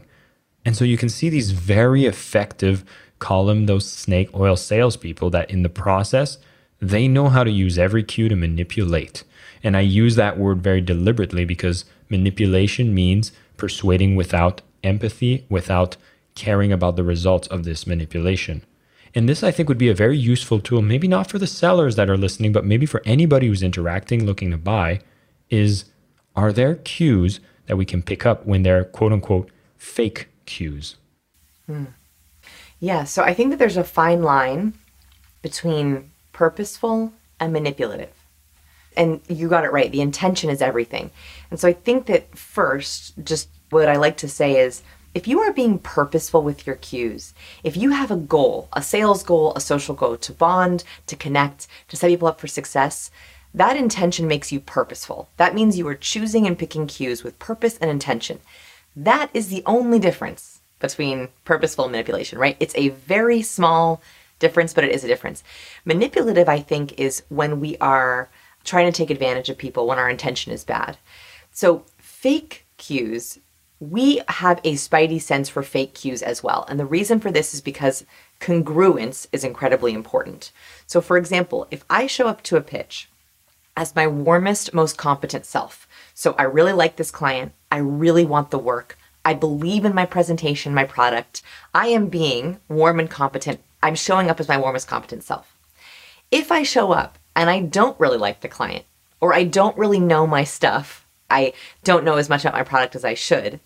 And 0.63 0.77
so 0.77 0.85
you 0.85 0.97
can 0.97 1.09
see 1.09 1.27
these 1.27 1.51
very 1.51 2.05
effective, 2.05 2.85
call 3.19 3.45
them 3.45 3.65
those 3.65 3.89
snake 3.89 4.29
oil 4.33 4.55
salespeople 4.55 5.29
that 5.31 5.51
in 5.51 5.63
the 5.63 5.69
process, 5.69 6.37
they 6.79 7.09
know 7.09 7.27
how 7.27 7.43
to 7.43 7.51
use 7.51 7.77
every 7.77 8.03
cue 8.03 8.29
to 8.29 8.35
manipulate. 8.37 9.25
And 9.63 9.75
I 9.75 9.81
use 9.81 10.15
that 10.15 10.37
word 10.37 10.63
very 10.63 10.81
deliberately 10.81 11.43
because 11.43 11.85
manipulation 12.09 12.93
means 12.93 13.33
persuading 13.57 14.15
without 14.15 14.61
empathy, 14.81 15.45
without 15.49 15.97
caring 16.35 16.71
about 16.71 16.95
the 16.95 17.03
results 17.03 17.47
of 17.47 17.63
this 17.63 17.85
manipulation. 17.85 18.63
And 19.13 19.27
this, 19.27 19.43
I 19.43 19.51
think, 19.51 19.67
would 19.67 19.77
be 19.77 19.89
a 19.89 19.95
very 19.95 20.17
useful 20.17 20.59
tool, 20.59 20.81
maybe 20.81 21.07
not 21.07 21.29
for 21.29 21.37
the 21.37 21.47
sellers 21.47 21.95
that 21.97 22.09
are 22.09 22.17
listening, 22.17 22.53
but 22.53 22.65
maybe 22.65 22.85
for 22.85 23.01
anybody 23.05 23.47
who's 23.47 23.63
interacting, 23.63 24.25
looking 24.25 24.51
to 24.51 24.57
buy, 24.57 25.01
is 25.49 25.85
are 26.35 26.53
there 26.53 26.75
cues 26.75 27.41
that 27.67 27.75
we 27.75 27.85
can 27.85 28.01
pick 28.01 28.25
up 28.25 28.45
when 28.45 28.63
they're 28.63 28.85
quote 28.85 29.11
unquote 29.11 29.49
fake 29.77 30.29
cues? 30.45 30.95
Hmm. 31.65 31.85
Yeah, 32.79 33.03
so 33.03 33.21
I 33.21 33.33
think 33.33 33.51
that 33.51 33.59
there's 33.59 33.77
a 33.77 33.83
fine 33.83 34.23
line 34.23 34.73
between 35.41 36.11
purposeful 36.31 37.13
and 37.39 37.53
manipulative. 37.53 38.13
And 38.97 39.21
you 39.27 39.47
got 39.47 39.65
it 39.65 39.71
right. 39.71 39.91
The 39.91 40.01
intention 40.01 40.49
is 40.49 40.61
everything. 40.61 41.11
And 41.49 41.59
so 41.59 41.67
I 41.67 41.73
think 41.73 42.07
that 42.07 42.37
first, 42.37 43.13
just 43.23 43.49
what 43.69 43.87
I 43.87 43.95
like 43.97 44.17
to 44.17 44.27
say 44.27 44.57
is 44.57 44.81
if 45.13 45.27
you 45.27 45.39
are 45.39 45.51
being 45.51 45.79
purposeful 45.79 46.41
with 46.41 46.65
your 46.65 46.77
cues, 46.77 47.33
if 47.63 47.75
you 47.75 47.91
have 47.91 48.11
a 48.11 48.15
goal, 48.15 48.69
a 48.73 48.81
sales 48.81 49.23
goal, 49.23 49.53
a 49.55 49.61
social 49.61 49.93
goal 49.93 50.17
to 50.17 50.33
bond, 50.33 50.83
to 51.07 51.15
connect, 51.15 51.67
to 51.89 51.97
set 51.97 52.09
people 52.09 52.27
up 52.27 52.39
for 52.39 52.47
success, 52.47 53.11
that 53.53 53.75
intention 53.75 54.27
makes 54.27 54.51
you 54.51 54.59
purposeful. 54.59 55.29
That 55.37 55.53
means 55.53 55.77
you 55.77 55.87
are 55.87 55.95
choosing 55.95 56.47
and 56.47 56.57
picking 56.57 56.87
cues 56.87 57.23
with 57.23 57.39
purpose 57.39 57.77
and 57.77 57.91
intention. 57.91 58.39
That 58.95 59.29
is 59.33 59.49
the 59.49 59.63
only 59.65 59.99
difference 59.99 60.61
between 60.79 61.29
purposeful 61.43 61.87
manipulation, 61.87 62.39
right? 62.39 62.57
It's 62.59 62.75
a 62.75 62.89
very 62.89 63.41
small 63.41 64.01
difference, 64.39 64.73
but 64.73 64.83
it 64.83 64.91
is 64.91 65.03
a 65.03 65.07
difference. 65.07 65.43
Manipulative, 65.85 66.47
I 66.47 66.59
think, 66.59 66.99
is 66.99 67.23
when 67.29 67.59
we 67.59 67.77
are 67.77 68.29
trying 68.63 68.91
to 68.91 68.97
take 68.97 69.09
advantage 69.09 69.49
of 69.49 69.57
people 69.57 69.85
when 69.87 69.99
our 69.99 70.09
intention 70.09 70.51
is 70.51 70.63
bad. 70.63 70.97
So, 71.51 71.85
fake 71.97 72.65
cues 72.77 73.39
we 73.81 74.21
have 74.27 74.61
a 74.63 74.75
spidey 74.75 75.19
sense 75.19 75.49
for 75.49 75.63
fake 75.63 75.95
cues 75.95 76.21
as 76.21 76.43
well. 76.43 76.65
And 76.69 76.79
the 76.79 76.85
reason 76.85 77.19
for 77.19 77.31
this 77.31 77.51
is 77.51 77.61
because 77.61 78.05
congruence 78.39 79.25
is 79.31 79.43
incredibly 79.43 79.93
important. 79.93 80.51
So, 80.85 81.01
for 81.01 81.17
example, 81.17 81.67
if 81.71 81.83
I 81.89 82.05
show 82.05 82.27
up 82.27 82.43
to 82.43 82.57
a 82.57 82.61
pitch 82.61 83.09
as 83.75 83.95
my 83.95 84.05
warmest, 84.05 84.71
most 84.75 84.99
competent 84.99 85.47
self, 85.47 85.87
so 86.13 86.35
I 86.37 86.43
really 86.43 86.73
like 86.73 86.97
this 86.97 87.09
client, 87.09 87.53
I 87.71 87.77
really 87.77 88.23
want 88.23 88.51
the 88.51 88.59
work, 88.59 88.99
I 89.25 89.33
believe 89.33 89.83
in 89.83 89.95
my 89.95 90.05
presentation, 90.05 90.75
my 90.75 90.85
product, 90.85 91.41
I 91.73 91.87
am 91.87 92.07
being 92.07 92.59
warm 92.69 92.99
and 92.99 93.09
competent, 93.09 93.61
I'm 93.81 93.95
showing 93.95 94.29
up 94.29 94.39
as 94.39 94.47
my 94.47 94.57
warmest, 94.57 94.87
competent 94.87 95.23
self. 95.23 95.57
If 96.29 96.51
I 96.51 96.61
show 96.61 96.91
up 96.91 97.17
and 97.35 97.49
I 97.49 97.61
don't 97.61 97.99
really 97.99 98.19
like 98.19 98.41
the 98.41 98.47
client, 98.47 98.85
or 99.19 99.33
I 99.33 99.43
don't 99.43 99.77
really 99.77 99.99
know 99.99 100.27
my 100.27 100.43
stuff, 100.43 101.07
I 101.31 101.53
don't 101.83 102.03
know 102.03 102.17
as 102.17 102.29
much 102.29 102.43
about 102.43 102.53
my 102.53 102.63
product 102.63 102.95
as 102.95 103.05
I 103.05 103.13
should, 103.13 103.59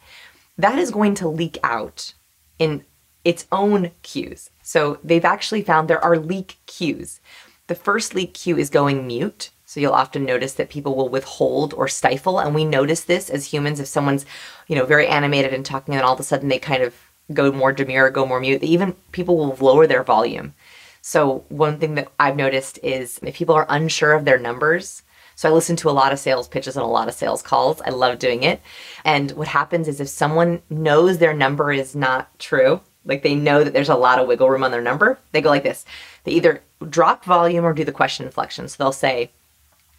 that 0.57 0.77
is 0.77 0.91
going 0.91 1.15
to 1.15 1.27
leak 1.27 1.57
out 1.63 2.13
in 2.59 2.85
its 3.23 3.47
own 3.51 3.91
cues. 4.03 4.49
So 4.61 4.99
they've 5.03 5.25
actually 5.25 5.63
found 5.63 5.87
there 5.87 6.03
are 6.03 6.17
leak 6.17 6.57
cues. 6.67 7.19
The 7.67 7.75
first 7.75 8.13
leak 8.13 8.33
cue 8.33 8.57
is 8.57 8.69
going 8.69 9.07
mute. 9.07 9.49
So 9.65 9.79
you'll 9.79 9.93
often 9.93 10.23
notice 10.23 10.53
that 10.53 10.69
people 10.69 10.95
will 10.95 11.09
withhold 11.09 11.73
or 11.73 11.87
stifle. 11.87 12.39
And 12.39 12.53
we 12.53 12.63
notice 12.63 13.01
this 13.01 13.29
as 13.29 13.45
humans 13.51 13.79
if 13.79 13.87
someone's, 13.87 14.25
you 14.67 14.75
know, 14.75 14.85
very 14.85 15.07
animated 15.07 15.53
and 15.53 15.65
talking, 15.65 15.95
and 15.95 16.03
all 16.03 16.13
of 16.13 16.19
a 16.19 16.23
sudden 16.23 16.49
they 16.49 16.59
kind 16.59 16.83
of 16.83 16.93
go 17.33 17.51
more 17.51 17.73
demure, 17.73 18.09
go 18.11 18.25
more 18.25 18.39
mute. 18.39 18.63
Even 18.63 18.95
people 19.11 19.37
will 19.37 19.55
lower 19.59 19.87
their 19.87 20.03
volume. 20.03 20.53
So 21.01 21.43
one 21.49 21.79
thing 21.79 21.95
that 21.95 22.11
I've 22.19 22.35
noticed 22.35 22.79
is 22.83 23.19
if 23.21 23.35
people 23.35 23.55
are 23.55 23.65
unsure 23.69 24.13
of 24.13 24.25
their 24.25 24.39
numbers, 24.39 25.01
so 25.35 25.49
I 25.49 25.51
listen 25.51 25.75
to 25.77 25.89
a 25.89 25.91
lot 25.91 26.13
of 26.13 26.19
sales 26.19 26.47
pitches 26.47 26.75
and 26.77 26.83
a 26.83 26.87
lot 26.87 27.07
of 27.07 27.13
sales 27.13 27.41
calls. 27.41 27.81
I 27.81 27.89
love 27.89 28.19
doing 28.19 28.43
it. 28.43 28.61
And 29.03 29.31
what 29.31 29.49
happens 29.49 29.87
is 29.87 29.99
if 29.99 30.07
someone 30.07 30.61
knows 30.69 31.17
their 31.17 31.33
number 31.33 31.71
is 31.71 31.95
not 31.95 32.37
true, 32.39 32.81
like 33.03 33.21
they 33.21 33.35
know 33.35 33.63
that 33.63 33.73
there's 33.73 33.89
a 33.89 33.95
lot 33.95 34.17
of 34.17 34.27
wiggle 34.27 34.49
room 34.49 34.63
on 34.63 34.71
their 34.71 34.81
number, 34.81 35.19
they 35.31 35.41
go 35.41 35.49
like 35.49 35.63
this. 35.63 35.85
They 36.23 36.31
either 36.31 36.63
drop 36.89 37.25
volume 37.25 37.65
or 37.65 37.73
do 37.73 37.83
the 37.83 37.91
question 37.91 38.25
inflection. 38.25 38.67
So 38.67 38.77
they'll 38.77 38.91
say, 38.91 39.31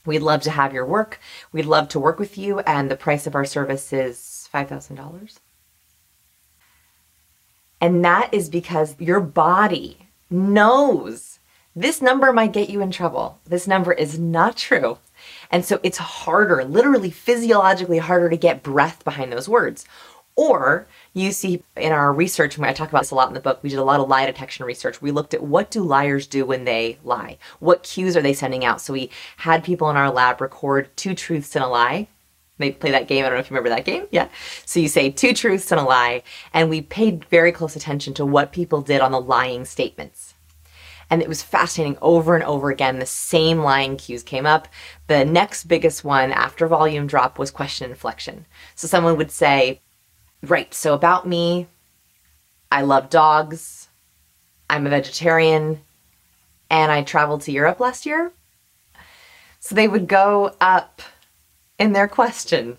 We'd 0.07 0.20
love 0.20 0.42
to 0.42 0.53
have 0.53 0.72
your 0.72 0.87
work. 0.87 1.20
We'd 1.51 1.66
love 1.66 1.88
to 1.88 2.01
work 2.01 2.20
with 2.20 2.38
you. 2.38 2.61
And 2.61 2.88
the 2.88 2.96
price 2.96 3.27
of 3.27 3.35
our 3.35 3.44
service 3.44 3.92
is 3.92 4.49
$5,000. 4.55 5.38
And 7.81 8.05
that 8.05 8.33
is 8.33 8.49
because 8.49 8.94
your 9.01 9.18
body 9.18 10.09
knows 10.31 11.40
this 11.75 12.01
number 12.01 12.33
might 12.33 12.53
get 12.53 12.70
you 12.70 12.81
in 12.81 12.90
trouble. 12.90 13.38
This 13.44 13.66
number 13.66 13.92
is 13.92 14.18
not 14.18 14.57
true. 14.57 14.99
And 15.50 15.64
so 15.64 15.80
it's 15.82 15.98
harder, 15.98 16.64
literally 16.64 17.11
physiologically 17.11 17.98
harder 17.98 18.28
to 18.30 18.37
get 18.37 18.62
breath 18.62 19.04
behind 19.04 19.32
those 19.32 19.48
words. 19.48 19.85
Or 20.37 20.87
you 21.14 21.32
see 21.32 21.62
in 21.76 21.92
our 21.92 22.12
research, 22.12 22.56
and 22.56 22.66
I 22.66 22.74
talk 22.74 22.90
about 22.90 23.02
this 23.02 23.11
a 23.11 23.14
lot 23.14 23.28
in 23.28 23.35
the 23.35 23.40
book, 23.40 23.62
we 23.62 23.70
did 23.70 23.78
a 23.78 23.85
lot 23.85 24.00
of 24.00 24.09
lie 24.09 24.26
detection 24.26 24.66
research. 24.66 25.00
We 25.00 25.11
looked 25.11 25.32
at 25.32 25.42
what 25.42 25.70
do 25.70 25.82
liars 25.82 26.26
do 26.26 26.44
when 26.44 26.64
they 26.64 26.98
lie? 27.02 27.38
What 27.59 27.82
cues 27.82 28.16
are 28.16 28.22
they 28.22 28.35
sending 28.35 28.62
out? 28.62 28.82
So 28.82 28.92
we 28.92 29.11
had 29.38 29.64
people 29.64 29.88
in 29.88 29.96
our 29.96 30.11
lab 30.11 30.42
record 30.42 30.94
two 30.94 31.14
truths 31.14 31.56
and 31.56 31.64
a 31.64 31.68
lie. 31.68 32.09
They 32.59 32.70
play 32.70 32.90
that 32.90 33.09
game. 33.09 33.24
I 33.24 33.28
don't 33.28 33.37
know 33.37 33.40
if 33.40 33.50
you 33.50 33.56
remember 33.56 33.74
that 33.74 33.85
game. 33.85 34.06
Yeah. 34.11 34.28
So 34.64 34.80
you 34.80 34.88
say 34.88 35.11
two 35.11 35.32
truths 35.32 35.72
and 35.72 35.80
a 35.80 35.85
lie. 35.85 36.22
And 36.52 36.70
we 36.70 36.82
paid 36.82 37.24
very 37.26 37.52
close 37.52 37.76
attention 37.76 38.14
to 38.14 38.26
what 38.26 38.52
people 38.52 38.82
did 38.82 39.00
on 39.00 39.12
the 39.12 39.20
lying 39.20 39.64
statements. 39.64 40.35
And 41.08 41.22
it 41.22 41.28
was 41.28 41.42
fascinating 41.42 41.98
over 42.02 42.34
and 42.34 42.44
over 42.44 42.70
again. 42.70 42.98
The 42.98 43.06
same 43.06 43.60
lying 43.60 43.96
cues 43.96 44.22
came 44.22 44.46
up. 44.46 44.68
The 45.06 45.24
next 45.24 45.64
biggest 45.64 46.04
one 46.04 46.32
after 46.32 46.66
volume 46.66 47.06
drop 47.06 47.38
was 47.38 47.50
question 47.50 47.90
inflection. 47.90 48.46
So 48.74 48.88
someone 48.88 49.16
would 49.16 49.30
say, 49.30 49.80
Right. 50.42 50.72
So 50.74 50.94
about 50.94 51.26
me, 51.26 51.66
I 52.70 52.82
love 52.82 53.08
dogs. 53.08 53.88
I'm 54.68 54.86
a 54.86 54.90
vegetarian. 54.90 55.80
And 56.68 56.90
I 56.90 57.02
traveled 57.02 57.42
to 57.42 57.52
Europe 57.52 57.80
last 57.80 58.06
year. 58.06 58.32
So 59.60 59.74
they 59.74 59.88
would 59.88 60.08
go 60.08 60.54
up 60.60 61.02
in 61.78 61.92
their 61.92 62.08
question 62.08 62.78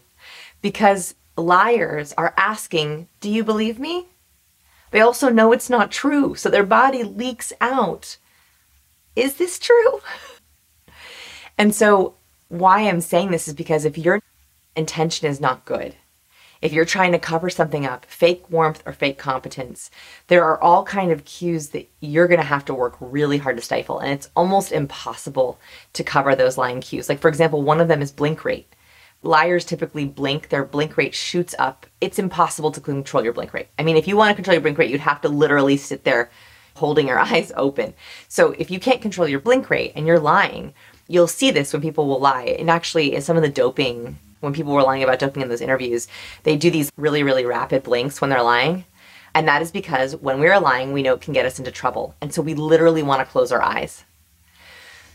because 0.61 1.15
liars 1.37 2.13
are 2.17 2.33
asking, 2.37 3.07
Do 3.21 3.29
you 3.29 3.43
believe 3.43 3.79
me? 3.79 4.07
They 4.91 5.02
also 5.02 5.30
know 5.30 5.52
it's 5.52 5.69
not 5.69 5.91
true. 5.91 6.36
So 6.36 6.50
their 6.50 6.65
body 6.65 7.04
leaks 7.04 7.54
out. 7.60 8.17
Is 9.15 9.36
this 9.36 9.60
true? 9.60 10.00
and 11.58 11.73
so, 11.73 12.15
why 12.50 12.82
I'm 12.82 13.02
saying 13.02 13.32
this 13.32 13.47
is 13.47 13.54
because 13.54 13.84
if 13.84 13.97
your 13.97 14.21
intention 14.76 15.28
is 15.28 15.41
not 15.41 15.65
good, 15.65 15.95
if 16.62 16.73
you're 16.73 16.86
trying 16.86 17.12
to 17.12 17.19
cover 17.19 17.50
something 17.50 17.86
up, 17.86 18.06
fake 18.06 18.50
warmth 18.50 18.82
or 18.86 18.93
fake 18.93 19.17
competence, 19.17 19.91
there 20.28 20.43
are 20.43 20.62
all 20.62 20.84
kind 20.84 21.12
of 21.12 21.26
cues 21.26 21.69
that 21.69 21.89
you're 22.00 22.28
going 22.28 22.39
to 22.39 22.45
have 22.45 22.65
to 22.65 22.73
work 22.73 22.95
really 23.00 23.38
hard 23.38 23.58
to 23.58 23.63
stifle 23.63 24.00
and 24.00 24.12
it's 24.12 24.30
almost 24.36 24.71
impossible 24.71 25.60
to 25.93 26.04
cover 26.04 26.36
those 26.36 26.58
lying 26.58 26.82
cues. 26.82 27.10
Like 27.10 27.19
for 27.19 27.28
example, 27.28 27.62
one 27.62 27.80
of 27.80 27.88
them 27.88 28.02
is 28.02 28.12
blink 28.12 28.43
rate. 28.43 28.67
Liars 29.23 29.65
typically 29.65 30.06
blink, 30.06 30.49
their 30.49 30.63
blink 30.63 30.97
rate 30.97 31.15
shoots 31.15 31.56
up. 31.58 31.86
It's 32.01 32.19
impossible 32.19 32.71
to 32.71 32.82
control 32.82 33.23
your 33.23 33.34
blink 33.34 33.53
rate. 33.53 33.67
I 33.77 33.84
mean, 33.84 33.97
if 33.97 34.08
you 34.08 34.15
want 34.15 34.30
to 34.30 34.36
control 34.36 34.53
your 34.53 34.62
blink 34.62 34.77
rate, 34.77 34.91
you'd 34.91 35.01
have 35.01 35.21
to 35.21 35.30
literally 35.30 35.77
sit 35.77 36.03
there 36.03 36.30
holding 36.75 37.08
your 37.08 37.19
eyes 37.32 37.51
open. 37.56 37.93
So 38.27 38.51
if 38.58 38.69
you 38.69 38.80
can't 38.80 39.01
control 39.01 39.27
your 39.27 39.39
blink 39.39 39.69
rate 39.69 39.93
and 39.95 40.06
you're 40.06 40.19
lying, 40.19 40.73
you'll 41.08 41.27
see 41.27 41.51
this 41.51 41.73
when 41.73 41.82
people 41.82 42.08
will 42.08 42.19
lie. 42.19 42.56
And 42.60 42.69
actually, 42.69 43.15
in 43.15 43.21
some 43.21 43.38
of 43.38 43.43
the 43.43 43.49
doping 43.49 44.19
when 44.39 44.53
people 44.53 44.73
were 44.73 44.84
lying 44.84 45.03
about 45.03 45.19
doping 45.19 45.41
in 45.41 45.49
those 45.49 45.62
interviews, 45.62 46.08
they 46.43 46.56
do 46.56 46.69
these 46.69 46.91
really, 46.95 47.23
really 47.23 47.45
rapid 47.45 47.84
blinks 47.84 48.21
when 48.21 48.30
they're 48.30 48.43
lying. 48.43 48.86
And 49.34 49.47
that 49.47 49.62
is 49.62 49.71
because 49.71 50.15
when 50.15 50.39
we 50.39 50.47
are 50.47 50.60
lying, 50.60 50.93
we 50.93 51.03
know 51.03 51.13
it 51.13 51.21
can 51.21 51.34
get 51.34 51.45
us 51.45 51.60
into 51.60 51.71
trouble. 51.71 52.15
And 52.21 52.34
so 52.34 52.41
we 52.41 52.53
literally 52.53 53.03
want 53.03 53.19
to 53.19 53.32
close 53.32 53.51
our 53.51 53.62
eyes. 53.62 54.03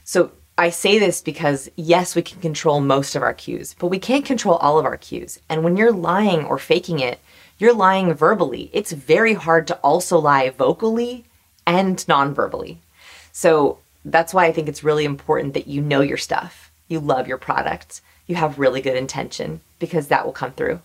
So 0.04 0.32
I 0.58 0.70
say 0.70 0.98
this 0.98 1.22
because 1.22 1.70
yes, 1.76 2.14
we 2.14 2.22
can 2.22 2.40
control 2.40 2.80
most 2.80 3.14
of 3.14 3.22
our 3.22 3.32
cues, 3.32 3.74
but 3.78 3.88
we 3.88 3.98
can't 3.98 4.24
control 4.24 4.56
all 4.56 4.78
of 4.78 4.84
our 4.84 4.96
cues. 4.96 5.38
And 5.48 5.64
when 5.64 5.76
you're 5.76 5.92
lying 5.92 6.44
or 6.44 6.58
faking 6.58 7.00
it, 7.00 7.20
you're 7.58 7.74
lying 7.74 8.12
verbally. 8.12 8.70
It's 8.72 8.92
very 8.92 9.34
hard 9.34 9.66
to 9.68 9.76
also 9.76 10.18
lie 10.18 10.50
vocally 10.50 11.24
and 11.66 12.06
non 12.08 12.34
verbally. 12.34 12.80
So 13.32 13.78
that's 14.04 14.34
why 14.34 14.46
I 14.46 14.52
think 14.52 14.68
it's 14.68 14.84
really 14.84 15.04
important 15.04 15.54
that 15.54 15.68
you 15.68 15.80
know 15.80 16.00
your 16.00 16.16
stuff, 16.16 16.70
you 16.88 17.00
love 17.00 17.28
your 17.28 17.38
product, 17.38 18.00
you 18.26 18.34
have 18.36 18.58
really 18.58 18.80
good 18.80 18.96
intention 18.96 19.60
because 19.78 20.08
that 20.08 20.24
will 20.24 20.32
come 20.32 20.52
through. 20.52 20.80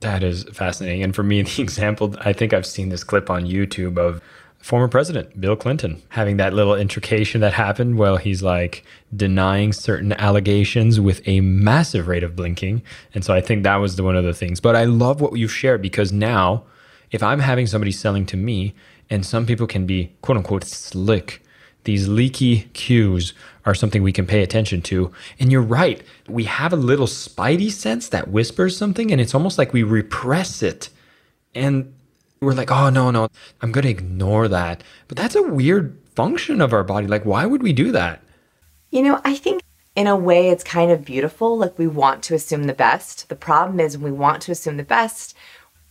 That 0.00 0.22
is 0.22 0.44
fascinating. 0.52 1.02
And 1.02 1.14
for 1.14 1.22
me, 1.22 1.42
the 1.42 1.62
example, 1.62 2.14
I 2.20 2.32
think 2.32 2.52
I've 2.52 2.66
seen 2.66 2.88
this 2.88 3.04
clip 3.04 3.30
on 3.30 3.44
YouTube 3.44 3.98
of 3.98 4.22
former 4.66 4.88
president 4.88 5.40
Bill 5.40 5.54
Clinton 5.54 6.02
having 6.08 6.38
that 6.38 6.52
little 6.52 6.74
intrication 6.74 7.40
that 7.40 7.52
happened 7.52 7.98
while 7.98 8.16
he's 8.16 8.42
like 8.42 8.84
denying 9.14 9.72
certain 9.72 10.12
allegations 10.14 10.98
with 10.98 11.22
a 11.28 11.40
massive 11.40 12.08
rate 12.08 12.24
of 12.24 12.34
blinking. 12.34 12.82
And 13.14 13.24
so 13.24 13.32
I 13.32 13.40
think 13.40 13.62
that 13.62 13.76
was 13.76 13.94
the, 13.94 14.02
one 14.02 14.16
of 14.16 14.24
the 14.24 14.34
things. 14.34 14.58
But 14.58 14.74
I 14.74 14.82
love 14.82 15.20
what 15.20 15.38
you 15.38 15.46
shared 15.46 15.82
because 15.82 16.10
now, 16.10 16.64
if 17.12 17.22
I'm 17.22 17.38
having 17.38 17.68
somebody 17.68 17.92
selling 17.92 18.26
to 18.26 18.36
me, 18.36 18.74
and 19.08 19.24
some 19.24 19.46
people 19.46 19.68
can 19.68 19.86
be 19.86 20.12
quote 20.20 20.36
unquote 20.36 20.64
slick 20.64 21.44
these 21.84 22.08
leaky 22.08 22.62
cues 22.72 23.34
are 23.66 23.74
something 23.74 24.02
we 24.02 24.12
can 24.12 24.26
pay 24.26 24.42
attention 24.42 24.82
to. 24.82 25.12
And 25.38 25.52
you're 25.52 25.62
right, 25.62 26.02
we 26.28 26.42
have 26.42 26.72
a 26.72 26.76
little 26.90 27.06
spidey 27.06 27.70
sense 27.70 28.08
that 28.08 28.26
whispers 28.26 28.76
something, 28.76 29.12
and 29.12 29.20
it's 29.20 29.36
almost 29.36 29.58
like 29.58 29.72
we 29.72 29.84
repress 29.84 30.64
it. 30.64 30.88
And 31.54 31.94
we're 32.40 32.52
like, 32.52 32.70
oh, 32.70 32.90
no, 32.90 33.10
no, 33.10 33.28
I'm 33.60 33.72
going 33.72 33.84
to 33.84 33.90
ignore 33.90 34.48
that. 34.48 34.82
But 35.08 35.16
that's 35.16 35.34
a 35.34 35.42
weird 35.42 35.98
function 36.14 36.60
of 36.60 36.72
our 36.72 36.84
body. 36.84 37.06
Like, 37.06 37.24
why 37.24 37.46
would 37.46 37.62
we 37.62 37.72
do 37.72 37.92
that? 37.92 38.22
You 38.90 39.02
know, 39.02 39.20
I 39.24 39.34
think 39.34 39.62
in 39.94 40.06
a 40.06 40.16
way 40.16 40.50
it's 40.50 40.64
kind 40.64 40.90
of 40.90 41.04
beautiful. 41.04 41.56
Like, 41.56 41.78
we 41.78 41.86
want 41.86 42.22
to 42.24 42.34
assume 42.34 42.64
the 42.64 42.74
best. 42.74 43.28
The 43.28 43.36
problem 43.36 43.80
is, 43.80 43.96
when 43.96 44.12
we 44.12 44.18
want 44.18 44.42
to 44.42 44.52
assume 44.52 44.76
the 44.76 44.84
best, 44.84 45.34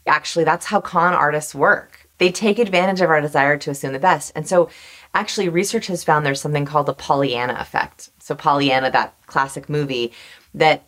actually, 0.06 0.46
that's 0.46 0.68
how 0.68 0.82
con 0.82 1.14
artists 1.14 1.56
work. 1.56 2.08
They 2.18 2.32
take 2.32 2.60
advantage 2.60 3.02
of 3.02 3.10
our 3.10 3.22
desire 3.22 3.58
to 3.58 3.72
assume 3.72 3.94
the 3.94 4.00
best. 4.00 4.32
And 4.36 4.48
so 4.48 4.70
actually 5.14 5.50
research 5.50 5.88
has 5.88 6.04
found 6.04 6.26
there's 6.26 6.42
something 6.42 6.66
called 6.66 6.86
the 6.86 6.94
Pollyanna 6.94 7.58
effect. 7.60 8.10
So 8.20 8.36
Pollyanna, 8.36 8.92
that 8.92 9.16
classic 9.26 9.68
movie, 9.68 10.14
that 10.54 10.84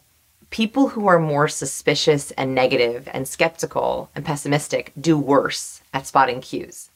people 0.49 0.89
who 0.89 1.07
are 1.07 1.19
more 1.19 1.47
suspicious 1.47 2.31
and 2.31 2.55
negative 2.55 3.07
and 3.11 3.27
skeptical 3.27 4.09
and 4.15 4.25
pessimistic 4.25 4.93
do 4.99 5.17
worse 5.17 5.81
at 5.93 6.07
spotting 6.07 6.41
cues. 6.41 6.89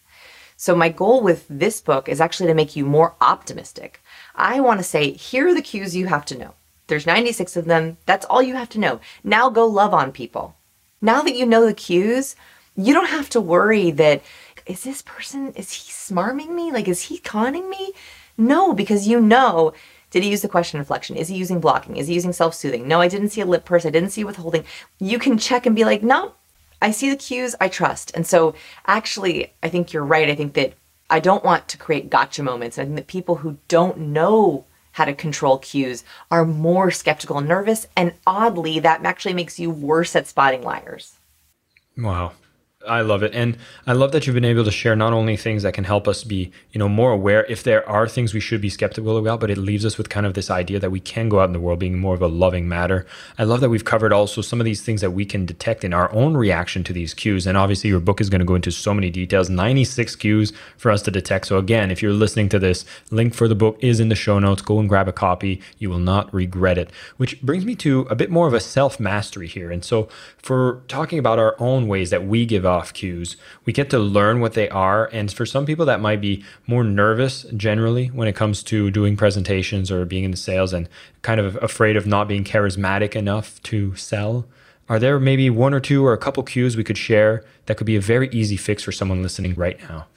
So 0.55 0.75
my 0.75 0.89
goal 0.89 1.21
with 1.21 1.45
this 1.49 1.81
book 1.81 2.07
is 2.07 2.21
actually 2.21 2.47
to 2.47 2.53
make 2.53 2.75
you 2.75 2.85
more 2.85 3.15
optimistic. 3.19 4.01
I 4.35 4.59
want 4.59 4.79
to 4.79 4.83
say, 4.83 5.11
here 5.11 5.47
are 5.47 5.53
the 5.53 5.61
cues 5.61 5.95
you 5.95 6.07
have 6.07 6.25
to 6.25 6.37
know. 6.37 6.53
There's 6.87 7.07
96 7.07 7.57
of 7.57 7.65
them. 7.65 7.97
That's 8.05 8.25
all 8.25 8.43
you 8.43 8.55
have 8.55 8.69
to 8.69 8.79
know. 8.79 8.99
Now 9.23 9.49
go 9.49 9.65
love 9.65 9.93
on 9.93 10.11
people. 10.11 10.55
Now 11.01 11.21
that 11.23 11.35
you 11.35 11.45
know 11.45 11.65
the 11.65 11.73
cues, 11.73 12.35
you 12.75 12.93
don't 12.93 13.09
have 13.09 13.29
to 13.31 13.41
worry 13.41 13.91
that 13.91 14.21
is 14.65 14.83
this 14.83 15.01
person, 15.01 15.53
is 15.53 15.73
he 15.73 15.91
smarming 15.91 16.49
me? 16.49 16.71
Like, 16.71 16.87
is 16.87 17.03
he 17.03 17.17
conning 17.17 17.69
me? 17.69 17.93
No, 18.37 18.73
because 18.73 19.07
you 19.07 19.19
know, 19.19 19.73
did 20.11 20.23
he 20.23 20.29
use 20.29 20.41
the 20.41 20.49
question 20.49 20.79
inflection? 20.79 21.15
Is 21.15 21.29
he 21.29 21.35
using 21.35 21.59
blocking? 21.59 21.97
Is 21.97 22.07
he 22.07 22.13
using 22.13 22.33
self 22.33 22.53
soothing? 22.53 22.87
No, 22.87 23.01
I 23.01 23.07
didn't 23.07 23.29
see 23.29 23.41
a 23.41 23.45
lip 23.45 23.65
purse. 23.65 23.85
I 23.85 23.89
didn't 23.89 24.11
see 24.11 24.23
withholding. 24.23 24.65
You 24.99 25.17
can 25.17 25.37
check 25.37 25.65
and 25.65 25.75
be 25.75 25.85
like, 25.85 26.03
no, 26.03 26.33
I 26.81 26.91
see 26.91 27.09
the 27.09 27.15
cues, 27.15 27.55
I 27.61 27.69
trust. 27.69 28.11
And 28.13 28.27
so, 28.27 28.53
actually, 28.85 29.53
I 29.63 29.69
think 29.69 29.93
you're 29.93 30.05
right. 30.05 30.29
I 30.29 30.35
think 30.35 30.53
that 30.53 30.73
I 31.09 31.19
don't 31.19 31.43
want 31.43 31.67
to 31.69 31.77
create 31.77 32.09
gotcha 32.09 32.43
moments. 32.43 32.77
I 32.77 32.83
think 32.83 32.95
that 32.97 33.07
people 33.07 33.35
who 33.37 33.57
don't 33.67 33.97
know 33.97 34.65
how 34.93 35.05
to 35.05 35.13
control 35.13 35.57
cues 35.57 36.03
are 36.29 36.45
more 36.45 36.91
skeptical 36.91 37.37
and 37.37 37.47
nervous. 37.47 37.87
And 37.95 38.13
oddly, 38.27 38.79
that 38.79 39.05
actually 39.05 39.33
makes 39.33 39.59
you 39.59 39.71
worse 39.71 40.15
at 40.15 40.27
spotting 40.27 40.63
liars. 40.63 41.17
Wow. 41.97 42.33
I 42.87 43.01
love 43.01 43.23
it. 43.23 43.33
And 43.33 43.57
I 43.85 43.93
love 43.93 44.11
that 44.11 44.25
you've 44.25 44.33
been 44.33 44.45
able 44.45 44.63
to 44.63 44.71
share 44.71 44.95
not 44.95 45.13
only 45.13 45.37
things 45.37 45.63
that 45.63 45.73
can 45.73 45.83
help 45.83 46.07
us 46.07 46.23
be, 46.23 46.51
you 46.71 46.79
know, 46.79 46.89
more 46.89 47.11
aware 47.11 47.45
if 47.45 47.63
there 47.63 47.87
are 47.87 48.07
things 48.07 48.33
we 48.33 48.39
should 48.39 48.61
be 48.61 48.69
skeptical 48.69 49.17
about, 49.17 49.39
but 49.39 49.49
it 49.49 49.57
leaves 49.57 49.85
us 49.85 49.97
with 49.97 50.09
kind 50.09 50.25
of 50.25 50.33
this 50.33 50.49
idea 50.49 50.79
that 50.79 50.91
we 50.91 50.99
can 50.99 51.29
go 51.29 51.39
out 51.39 51.49
in 51.49 51.53
the 51.53 51.59
world 51.59 51.79
being 51.79 51.99
more 51.99 52.15
of 52.15 52.21
a 52.21 52.27
loving 52.27 52.67
matter. 52.67 53.05
I 53.37 53.43
love 53.43 53.61
that 53.61 53.69
we've 53.69 53.85
covered 53.85 54.13
also 54.13 54.41
some 54.41 54.59
of 54.59 54.65
these 54.65 54.81
things 54.81 55.01
that 55.01 55.11
we 55.11 55.25
can 55.25 55.45
detect 55.45 55.83
in 55.83 55.93
our 55.93 56.11
own 56.13 56.35
reaction 56.35 56.83
to 56.85 56.93
these 56.93 57.13
cues. 57.13 57.45
And 57.45 57.57
obviously 57.57 57.89
your 57.89 57.99
book 57.99 58.19
is 58.19 58.29
going 58.29 58.39
to 58.39 58.45
go 58.45 58.55
into 58.55 58.71
so 58.71 58.93
many 58.93 59.09
details, 59.09 59.49
96 59.49 60.15
cues 60.15 60.53
for 60.77 60.91
us 60.91 61.01
to 61.03 61.11
detect. 61.11 61.47
So 61.47 61.57
again, 61.57 61.91
if 61.91 62.01
you're 62.01 62.13
listening 62.13 62.49
to 62.49 62.59
this, 62.59 62.85
link 63.11 63.33
for 63.33 63.47
the 63.47 63.55
book 63.55 63.77
is 63.79 63.99
in 63.99 64.09
the 64.09 64.15
show 64.15 64.39
notes. 64.39 64.61
Go 64.61 64.79
and 64.79 64.89
grab 64.89 65.07
a 65.07 65.13
copy. 65.13 65.61
You 65.77 65.89
will 65.89 65.99
not 65.99 66.33
regret 66.33 66.77
it. 66.77 66.89
Which 67.17 67.41
brings 67.41 67.65
me 67.65 67.75
to 67.75 68.07
a 68.09 68.15
bit 68.15 68.31
more 68.31 68.47
of 68.47 68.53
a 68.53 68.59
self-mastery 68.59 69.47
here. 69.47 69.71
And 69.71 69.83
so 69.83 70.09
for 70.37 70.81
talking 70.87 71.19
about 71.19 71.39
our 71.39 71.55
own 71.59 71.87
ways 71.87 72.09
that 72.09 72.25
we 72.25 72.45
give 72.45 72.65
off 72.71 72.93
cues. 72.93 73.37
We 73.65 73.73
get 73.73 73.89
to 73.91 73.99
learn 73.99 74.39
what 74.39 74.53
they 74.53 74.69
are. 74.69 75.09
And 75.13 75.31
for 75.31 75.45
some 75.45 75.65
people, 75.65 75.85
that 75.85 76.01
might 76.01 76.21
be 76.21 76.43
more 76.65 76.83
nervous 76.83 77.43
generally 77.55 78.07
when 78.07 78.27
it 78.27 78.35
comes 78.35 78.63
to 78.63 78.89
doing 78.89 79.15
presentations 79.15 79.91
or 79.91 80.05
being 80.05 80.23
in 80.23 80.31
the 80.31 80.37
sales 80.37 80.73
and 80.73 80.89
kind 81.21 81.39
of 81.39 81.61
afraid 81.61 81.95
of 81.97 82.07
not 82.07 82.27
being 82.27 82.43
charismatic 82.43 83.15
enough 83.15 83.61
to 83.63 83.95
sell. 83.95 84.47
Are 84.89 84.99
there 84.99 85.19
maybe 85.19 85.49
one 85.49 85.73
or 85.73 85.79
two 85.79 86.05
or 86.05 86.13
a 86.13 86.17
couple 86.17 86.43
cues 86.43 86.75
we 86.75 86.83
could 86.83 86.97
share 86.97 87.45
that 87.65 87.77
could 87.77 87.87
be 87.87 87.95
a 87.95 88.01
very 88.01 88.29
easy 88.29 88.57
fix 88.57 88.83
for 88.83 88.91
someone 88.91 89.21
listening 89.21 89.53
right 89.55 89.79
now? 89.87 90.07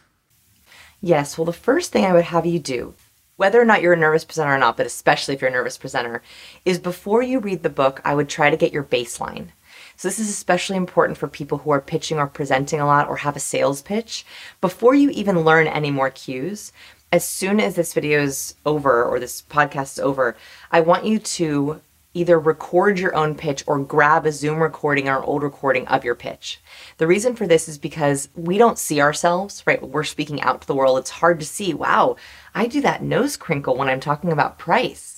Yes. 1.00 1.36
Well, 1.36 1.44
the 1.44 1.52
first 1.52 1.92
thing 1.92 2.04
I 2.04 2.12
would 2.12 2.24
have 2.24 2.46
you 2.46 2.58
do, 2.58 2.94
whether 3.36 3.60
or 3.60 3.64
not 3.64 3.82
you're 3.82 3.92
a 3.92 3.96
nervous 3.96 4.24
presenter 4.24 4.54
or 4.54 4.58
not, 4.58 4.76
but 4.76 4.86
especially 4.86 5.34
if 5.34 5.40
you're 5.40 5.50
a 5.50 5.52
nervous 5.52 5.76
presenter, 5.76 6.22
is 6.64 6.78
before 6.78 7.22
you 7.22 7.40
read 7.40 7.62
the 7.62 7.68
book, 7.68 8.00
I 8.04 8.14
would 8.14 8.28
try 8.28 8.48
to 8.48 8.56
get 8.56 8.72
your 8.72 8.84
baseline. 8.84 9.48
So, 9.96 10.09
this 10.09 10.18
is 10.18 10.28
especially 10.28 10.76
important 10.76 11.18
for 11.18 11.28
people 11.28 11.59
who 11.59 11.70
are 11.70 11.80
pitching 11.80 12.18
or 12.18 12.26
presenting 12.26 12.80
a 12.80 12.87
lot 12.87 13.09
or 13.09 13.18
have 13.18 13.37
a 13.37 13.40
sales 13.40 13.83
pitch. 13.83 14.26
Before 14.61 14.94
you 14.94 15.11
even 15.11 15.40
learn 15.40 15.66
any 15.66 15.90
more 15.90 16.11
cues, 16.11 16.72
as 17.12 17.24
soon 17.24 17.61
as 17.61 17.76
this 17.76 17.94
video 17.94 18.22
is 18.22 18.57
over 18.66 19.04
or 19.04 19.20
this 19.20 19.42
podcast 19.42 19.92
is 19.92 20.00
over, 20.00 20.37
I 20.72 20.80
want 20.80 21.04
you 21.04 21.20
to 21.20 21.80
either 22.14 22.38
record 22.38 22.98
your 22.98 23.14
own 23.14 23.35
pitch 23.35 23.62
or 23.66 23.78
grab 23.78 24.24
a 24.24 24.33
Zoom 24.33 24.61
recording 24.61 25.09
or 25.09 25.18
an 25.18 25.24
old 25.24 25.42
recording 25.42 25.87
of 25.88 26.04
your 26.04 26.14
pitch. 26.14 26.61
The 26.96 27.07
reason 27.07 27.35
for 27.35 27.46
this 27.46 27.68
is 27.68 27.76
because 27.76 28.28
we 28.35 28.57
don't 28.57 28.78
see 28.78 29.00
ourselves, 29.00 29.62
right? 29.66 29.83
We're 29.83 30.04
speaking 30.04 30.40
out 30.40 30.61
to 30.62 30.66
the 30.66 30.74
world. 30.74 30.98
It's 30.98 31.11
hard 31.11 31.40
to 31.40 31.46
see, 31.46 31.74
wow, 31.74 32.16
I 32.54 32.66
do 32.66 32.80
that 32.83 33.02
nose 33.02 33.37
crinkle 33.37 33.76
when 33.76 33.88
I'm 33.88 34.00
talking 34.00 34.33
about 34.33 34.59
price. 34.59 35.13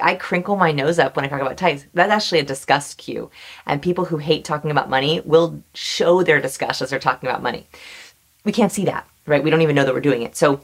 I 0.00 0.14
crinkle 0.16 0.56
my 0.56 0.72
nose 0.72 0.98
up 0.98 1.16
when 1.16 1.24
I 1.24 1.28
talk 1.28 1.40
about 1.40 1.56
price. 1.56 1.86
That's 1.94 2.10
actually 2.10 2.40
a 2.40 2.44
disgust 2.44 2.98
cue. 2.98 3.30
And 3.66 3.80
people 3.80 4.06
who 4.06 4.18
hate 4.18 4.44
talking 4.44 4.70
about 4.70 4.90
money 4.90 5.20
will 5.24 5.62
show 5.74 6.22
their 6.22 6.40
disgust 6.40 6.82
as 6.82 6.90
they're 6.90 6.98
talking 6.98 7.28
about 7.28 7.42
money. 7.42 7.66
We 8.44 8.52
can't 8.52 8.72
see 8.72 8.84
that, 8.86 9.08
right? 9.26 9.42
We 9.42 9.50
don't 9.50 9.62
even 9.62 9.76
know 9.76 9.84
that 9.84 9.94
we're 9.94 10.00
doing 10.00 10.22
it. 10.22 10.36
So 10.36 10.60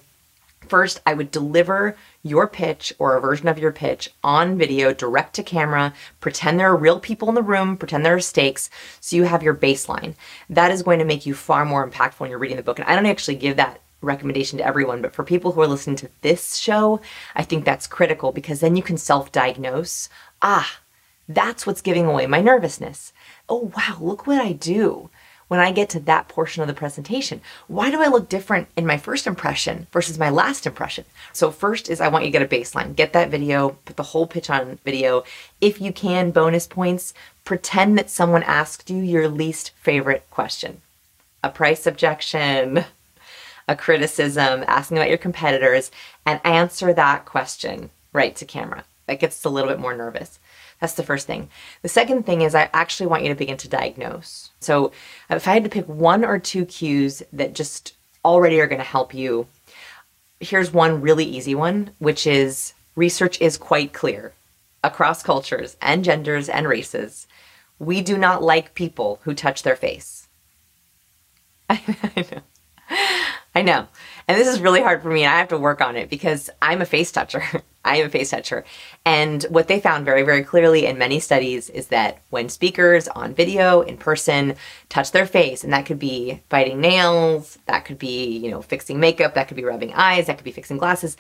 First, 0.69 1.01
I 1.05 1.15
would 1.15 1.33
deliver 1.33 1.97
your 2.23 2.47
pitch 2.47 2.93
or 3.01 3.17
a 3.17 3.21
version 3.21 3.49
of 3.49 3.59
your 3.59 3.73
pitch 3.73 4.09
on 4.23 4.57
video, 4.57 4.93
direct 4.93 5.35
to 5.35 5.43
camera, 5.43 5.93
pretend 6.21 6.61
there 6.61 6.71
are 6.71 6.77
real 6.77 7.01
people 7.01 7.29
in 7.29 7.35
the 7.35 7.43
room, 7.43 7.77
pretend 7.77 8.07
there 8.07 8.15
are 8.15 8.21
stakes, 8.21 8.71
so 9.01 9.17
you 9.17 9.25
have 9.25 9.43
your 9.43 9.55
baseline. 9.55 10.15
That 10.49 10.71
is 10.71 10.85
going 10.85 11.01
to 11.01 11.05
make 11.05 11.27
you 11.27 11.35
far 11.35 11.65
more 11.65 11.89
impactful 11.89 12.21
when 12.21 12.31
you're 12.31 12.39
reading 12.39 12.57
the 12.57 12.63
book. 12.63 12.79
And 12.79 12.87
I 12.87 12.95
don't 12.95 13.07
actually 13.07 13.35
give 13.35 13.57
that 13.57 13.81
recommendation 14.01 14.59
to 14.59 14.67
everyone, 14.67 15.03
but 15.03 15.15
for 15.15 15.25
people 15.25 15.53
who 15.53 15.61
are 15.61 15.67
listening 15.67 15.97
to 15.97 16.11
this 16.23 16.57
show, 16.57 17.01
I 17.35 17.43
think 17.43 17.65
that's 17.65 17.87
critical 17.87 18.33
because 18.33 18.61
then 18.61 18.77
you 18.77 18.83
can 18.83 18.97
self 18.97 19.33
diagnose. 19.33 20.09
Ah, 20.43 20.81
that's 21.29 21.67
what's 21.67 21.81
giving 21.81 22.07
away 22.07 22.27
my 22.27 22.41
nervousness. 22.41 23.13
Oh, 23.49 23.73
wow, 23.77 23.99
look 24.01 24.27
what 24.27 24.41
I 24.41 24.53
do 24.53 25.11
when 25.49 25.61
I 25.61 25.73
get 25.73 25.89
to 25.91 26.01
that 26.01 26.29
portion 26.29 26.63
of 26.63 26.69
the 26.69 26.75
presentation. 26.75 27.41
Why 27.67 27.91
do 27.91 28.01
I 28.01 28.07
look 28.07 28.29
different 28.29 28.69
in 28.77 28.87
my 28.87 28.97
first 28.97 29.27
impression 29.27 29.89
versus 29.93 30.19
my 30.19 30.31
last 30.31 30.67
impression? 30.67 31.05
So, 31.33 31.51
first 31.51 31.91
is 31.91 32.01
I 32.01 32.09
want 32.09 32.25
you 32.25 32.31
to 32.31 32.39
get 32.39 32.43
a 32.43 32.57
baseline, 32.57 32.97
get 32.97 33.13
that 33.13 33.31
video, 33.31 33.71
put 33.85 33.97
the 33.97 34.03
whole 34.03 34.27
pitch 34.27 34.49
on 34.49 34.79
video. 34.85 35.25
If 35.61 35.81
you 35.81 35.93
can, 35.93 36.31
bonus 36.31 36.67
points, 36.67 37.15
pretend 37.45 37.99
that 37.99 38.11
someone 38.11 38.45
asked 38.45 38.91
you 38.91 39.03
your 39.03 39.29
least 39.29 39.73
favorite 39.77 40.25
question 40.31 40.83
a 41.43 41.49
price 41.49 41.87
objection, 41.87 42.85
a 43.71 43.77
criticism, 43.77 44.65
asking 44.67 44.99
about 44.99 45.09
your 45.09 45.17
competitors, 45.17 45.93
and 46.27 46.41
answer 46.45 46.93
that 46.93 47.25
question 47.25 47.89
right 48.13 48.35
to 48.35 48.45
camera. 48.45 48.85
That 49.07 49.21
gets 49.21 49.39
us 49.39 49.45
a 49.45 49.49
little 49.49 49.71
bit 49.71 49.79
more 49.79 49.97
nervous. 49.97 50.41
That's 50.81 50.95
the 50.95 51.05
first 51.05 51.29
thing. 51.29 51.49
The 51.83 51.89
second 51.89 52.27
thing 52.27 52.43
is 52.43 52.53
I 52.53 52.69
actually 52.73 53.07
want 53.07 53.23
you 53.23 53.29
to 53.29 53.37
begin 53.37 53.57
to 53.59 53.69
diagnose. 53.69 54.51
So 54.59 54.91
if 55.31 55.47
I 55.47 55.53
had 55.53 55.63
to 55.63 55.71
pick 55.71 55.87
one 55.87 56.25
or 56.25 56.41
two 56.41 56.65
cues 56.65 57.23
that 57.33 57.55
just 57.55 57.95
already 58.25 58.61
are 58.61 58.67
going 58.67 58.81
to 58.81 58.85
help 58.85 59.15
you, 59.15 59.47
here's 60.41 60.73
one 60.73 61.01
really 61.01 61.25
easy 61.25 61.55
one, 61.55 61.91
which 62.01 62.27
is 62.27 62.75
research 62.97 63.41
is 63.41 63.57
quite 63.57 63.93
clear 63.93 64.33
across 64.83 65.23
cultures 65.23 65.77
and 65.81 66.05
genders 66.05 66.49
and 66.49 66.67
races. 66.67 67.29
We 67.79 68.03
do 68.03 68.19
not 68.19 68.43
like 68.43 68.75
people 68.75 69.21
who 69.23 69.33
touch 69.33 69.63
their 69.63 69.77
face. 69.77 70.27
I 71.71 72.27
know. 72.33 73.37
I 73.55 73.63
know. 73.63 73.89
And 74.29 74.39
this 74.39 74.47
is 74.47 74.61
really 74.61 74.81
hard 74.81 75.03
for 75.03 75.11
me. 75.11 75.25
And 75.25 75.35
I 75.35 75.39
have 75.39 75.49
to 75.49 75.59
work 75.59 75.81
on 75.81 75.97
it 75.97 76.09
because 76.09 76.51
I'm 76.63 76.81
a 76.81 76.87
face 76.87 77.11
toucher. 77.11 77.43
I 77.85 77.97
am 77.97 78.07
a 78.07 78.11
face 78.11 78.31
toucher. 78.31 78.65
And 79.05 79.43
what 79.45 79.67
they 79.67 79.81
found 79.81 80.05
very, 80.05 80.23
very 80.23 80.45
clearly 80.45 80.87
in 80.87 80.99
many 80.99 81.19
studies 81.19 81.69
is 81.71 81.89
that 81.89 82.23
when 82.31 82.49
speakers 82.49 83.09
on 83.09 83.35
video, 83.35 83.81
in 83.81 83.97
person, 83.97 84.55
touch 84.89 85.11
their 85.13 85.27
face, 85.27 85.65
and 85.65 85.73
that 85.73 85.87
could 85.87 85.99
be 85.99 86.43
biting 86.49 86.81
nails, 86.81 87.59
that 87.67 87.87
could 87.87 87.99
be, 87.99 88.37
you 88.37 88.51
know, 88.51 88.63
fixing 88.63 89.01
makeup, 89.01 89.35
that 89.35 89.49
could 89.49 89.57
be 89.57 89.65
rubbing 89.65 89.95
eyes, 89.95 90.27
that 90.27 90.37
could 90.37 90.45
be 90.45 90.53
fixing 90.53 90.77
glasses, 90.77 91.17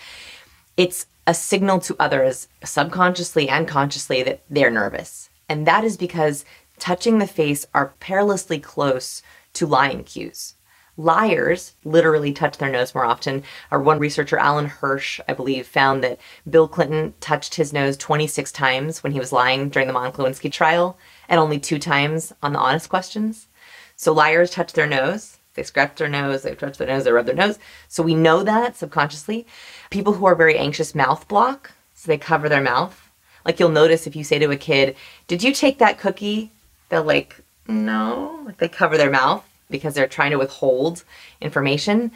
it's 0.77 1.07
a 1.27 1.35
signal 1.35 1.81
to 1.81 1.97
others 1.99 2.49
subconsciously 2.62 3.49
and 3.49 3.66
consciously 3.66 4.23
that 4.23 4.43
they're 4.51 4.71
nervous. 4.71 5.31
And 5.49 5.66
that 5.66 5.83
is 5.83 5.97
because 5.97 6.45
touching 6.79 7.19
the 7.19 7.27
face 7.27 7.66
are 7.75 7.95
perilously 8.01 8.59
close 8.59 9.23
to 9.55 9.66
lying 9.66 10.05
cues. 10.05 10.55
Liars 11.00 11.72
literally 11.82 12.30
touch 12.32 12.58
their 12.58 12.70
nose 12.70 12.94
more 12.94 13.06
often. 13.06 13.42
Our 13.70 13.80
one 13.80 13.98
researcher, 13.98 14.36
Alan 14.36 14.66
Hirsch, 14.66 15.18
I 15.26 15.32
believe, 15.32 15.66
found 15.66 16.04
that 16.04 16.20
Bill 16.48 16.68
Clinton 16.68 17.14
touched 17.20 17.54
his 17.54 17.72
nose 17.72 17.96
26 17.96 18.52
times 18.52 19.02
when 19.02 19.12
he 19.12 19.18
was 19.18 19.32
lying 19.32 19.70
during 19.70 19.86
the 19.86 19.94
Monica 19.94 20.22
Lewinsky 20.22 20.52
trial 20.52 20.98
and 21.26 21.40
only 21.40 21.58
two 21.58 21.78
times 21.78 22.34
on 22.42 22.52
the 22.52 22.58
honest 22.58 22.90
questions. 22.90 23.48
So 23.96 24.12
liars 24.12 24.50
touch 24.50 24.74
their 24.74 24.86
nose. 24.86 25.38
They 25.54 25.62
scratch 25.62 25.96
their 25.96 26.08
nose, 26.08 26.42
they 26.42 26.54
touch 26.54 26.78
their 26.78 26.86
nose, 26.86 27.04
they 27.04 27.12
rub 27.12 27.26
their 27.26 27.34
nose. 27.34 27.58
So 27.88 28.02
we 28.02 28.14
know 28.14 28.42
that 28.42 28.76
subconsciously. 28.76 29.46
People 29.90 30.12
who 30.12 30.26
are 30.26 30.34
very 30.34 30.56
anxious 30.56 30.94
mouth 30.94 31.26
block, 31.28 31.72
so 31.94 32.08
they 32.08 32.18
cover 32.18 32.48
their 32.48 32.60
mouth. 32.60 33.10
Like 33.44 33.58
you'll 33.58 33.70
notice 33.70 34.06
if 34.06 34.14
you 34.14 34.22
say 34.22 34.38
to 34.38 34.50
a 34.50 34.56
kid, 34.56 34.96
Did 35.26 35.42
you 35.42 35.52
take 35.52 35.78
that 35.78 35.98
cookie? 35.98 36.52
They'll 36.88 37.02
like, 37.04 37.40
No. 37.66 38.42
Like 38.44 38.58
they 38.58 38.68
cover 38.68 38.96
their 38.96 39.10
mouth 39.10 39.44
because 39.70 39.94
they're 39.94 40.06
trying 40.06 40.30
to 40.30 40.38
withhold 40.38 41.04
information. 41.40 42.12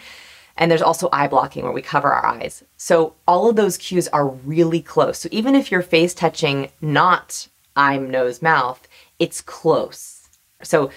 And 0.56 0.70
there's 0.70 0.82
also 0.82 1.08
eye 1.12 1.26
blocking 1.26 1.64
where 1.64 1.72
we 1.72 1.82
cover 1.82 2.12
our 2.12 2.24
eyes. 2.24 2.62
So 2.76 3.14
all 3.26 3.50
of 3.50 3.56
those 3.56 3.76
cues 3.76 4.06
are 4.08 4.28
really 4.28 4.80
close. 4.80 5.18
So 5.18 5.28
even 5.32 5.54
if 5.54 5.70
you're 5.70 5.82
face 5.82 6.14
touching 6.14 6.70
not 6.80 7.48
eye, 7.74 7.98
nose, 7.98 8.40
mouth, 8.40 8.86
it's 9.18 9.40
close. 9.40 10.28
So 10.62 10.90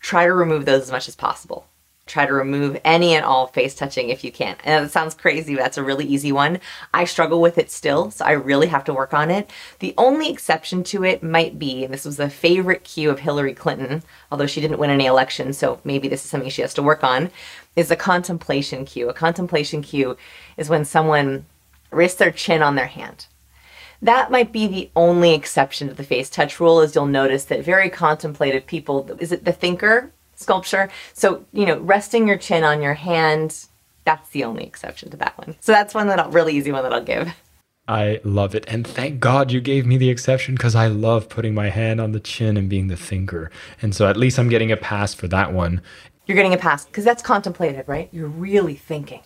try 0.00 0.26
to 0.26 0.32
remove 0.32 0.64
those 0.64 0.82
as 0.82 0.90
much 0.90 1.06
as 1.08 1.14
possible 1.14 1.67
try 2.08 2.26
to 2.26 2.32
remove 2.32 2.80
any 2.84 3.14
and 3.14 3.24
all 3.24 3.46
face 3.46 3.74
touching 3.74 4.08
if 4.08 4.24
you 4.24 4.32
can. 4.32 4.56
And 4.64 4.84
that 4.84 4.90
sounds 4.90 5.14
crazy, 5.14 5.54
but 5.54 5.62
that's 5.62 5.78
a 5.78 5.84
really 5.84 6.04
easy 6.04 6.32
one. 6.32 6.60
I 6.92 7.04
struggle 7.04 7.40
with 7.40 7.58
it 7.58 7.70
still, 7.70 8.10
so 8.10 8.24
I 8.24 8.32
really 8.32 8.68
have 8.68 8.84
to 8.84 8.94
work 8.94 9.14
on 9.14 9.30
it. 9.30 9.50
The 9.78 9.94
only 9.96 10.30
exception 10.30 10.82
to 10.84 11.04
it 11.04 11.22
might 11.22 11.58
be, 11.58 11.84
and 11.84 11.92
this 11.92 12.04
was 12.04 12.18
a 12.18 12.30
favorite 12.30 12.84
cue 12.84 13.10
of 13.10 13.20
Hillary 13.20 13.54
Clinton, 13.54 14.02
although 14.32 14.46
she 14.46 14.60
didn't 14.60 14.78
win 14.78 14.90
any 14.90 15.06
elections, 15.06 15.58
so 15.58 15.80
maybe 15.84 16.08
this 16.08 16.24
is 16.24 16.30
something 16.30 16.50
she 16.50 16.62
has 16.62 16.74
to 16.74 16.82
work 16.82 17.04
on, 17.04 17.30
is 17.76 17.90
a 17.90 17.96
contemplation 17.96 18.84
cue. 18.84 19.08
A 19.08 19.14
contemplation 19.14 19.82
cue 19.82 20.16
is 20.56 20.68
when 20.68 20.84
someone 20.84 21.46
rests 21.90 22.18
their 22.18 22.32
chin 22.32 22.62
on 22.62 22.74
their 22.74 22.86
hand. 22.86 23.26
That 24.00 24.30
might 24.30 24.52
be 24.52 24.66
the 24.66 24.90
only 24.94 25.34
exception 25.34 25.88
to 25.88 25.94
the 25.94 26.04
face 26.04 26.30
touch 26.30 26.60
rule, 26.60 26.80
as 26.80 26.94
you'll 26.94 27.06
notice 27.06 27.44
that 27.46 27.64
very 27.64 27.90
contemplative 27.90 28.66
people, 28.66 29.10
is 29.18 29.32
it 29.32 29.44
the 29.44 29.52
thinker 29.52 30.12
sculpture. 30.38 30.88
So, 31.12 31.44
you 31.52 31.66
know, 31.66 31.78
resting 31.80 32.28
your 32.28 32.38
chin 32.38 32.64
on 32.64 32.80
your 32.80 32.94
hand, 32.94 33.66
that's 34.04 34.30
the 34.30 34.44
only 34.44 34.64
exception 34.64 35.10
to 35.10 35.16
that 35.18 35.36
one. 35.36 35.56
So 35.60 35.72
that's 35.72 35.94
one 35.94 36.06
that 36.06 36.18
I'll 36.18 36.30
really 36.30 36.56
easy 36.56 36.72
one 36.72 36.84
that 36.84 36.92
I'll 36.92 37.02
give. 37.02 37.28
I 37.88 38.20
love 38.22 38.54
it. 38.54 38.64
And 38.68 38.86
thank 38.86 39.18
God 39.18 39.50
you 39.50 39.60
gave 39.60 39.86
me 39.86 39.96
the 39.96 40.10
exception 40.10 40.54
because 40.54 40.74
I 40.74 40.86
love 40.86 41.28
putting 41.28 41.54
my 41.54 41.70
hand 41.70 42.00
on 42.00 42.12
the 42.12 42.20
chin 42.20 42.56
and 42.56 42.68
being 42.68 42.88
the 42.88 42.96
thinker. 42.96 43.50
And 43.80 43.94
so 43.94 44.06
at 44.08 44.16
least 44.16 44.38
I'm 44.38 44.48
getting 44.48 44.70
a 44.70 44.76
pass 44.76 45.14
for 45.14 45.26
that 45.28 45.52
one. 45.52 45.80
You're 46.26 46.36
getting 46.36 46.54
a 46.54 46.58
pass 46.58 46.84
because 46.84 47.04
that's 47.04 47.22
contemplated, 47.22 47.88
right? 47.88 48.08
You're 48.12 48.28
really 48.28 48.74
thinking. 48.74 49.22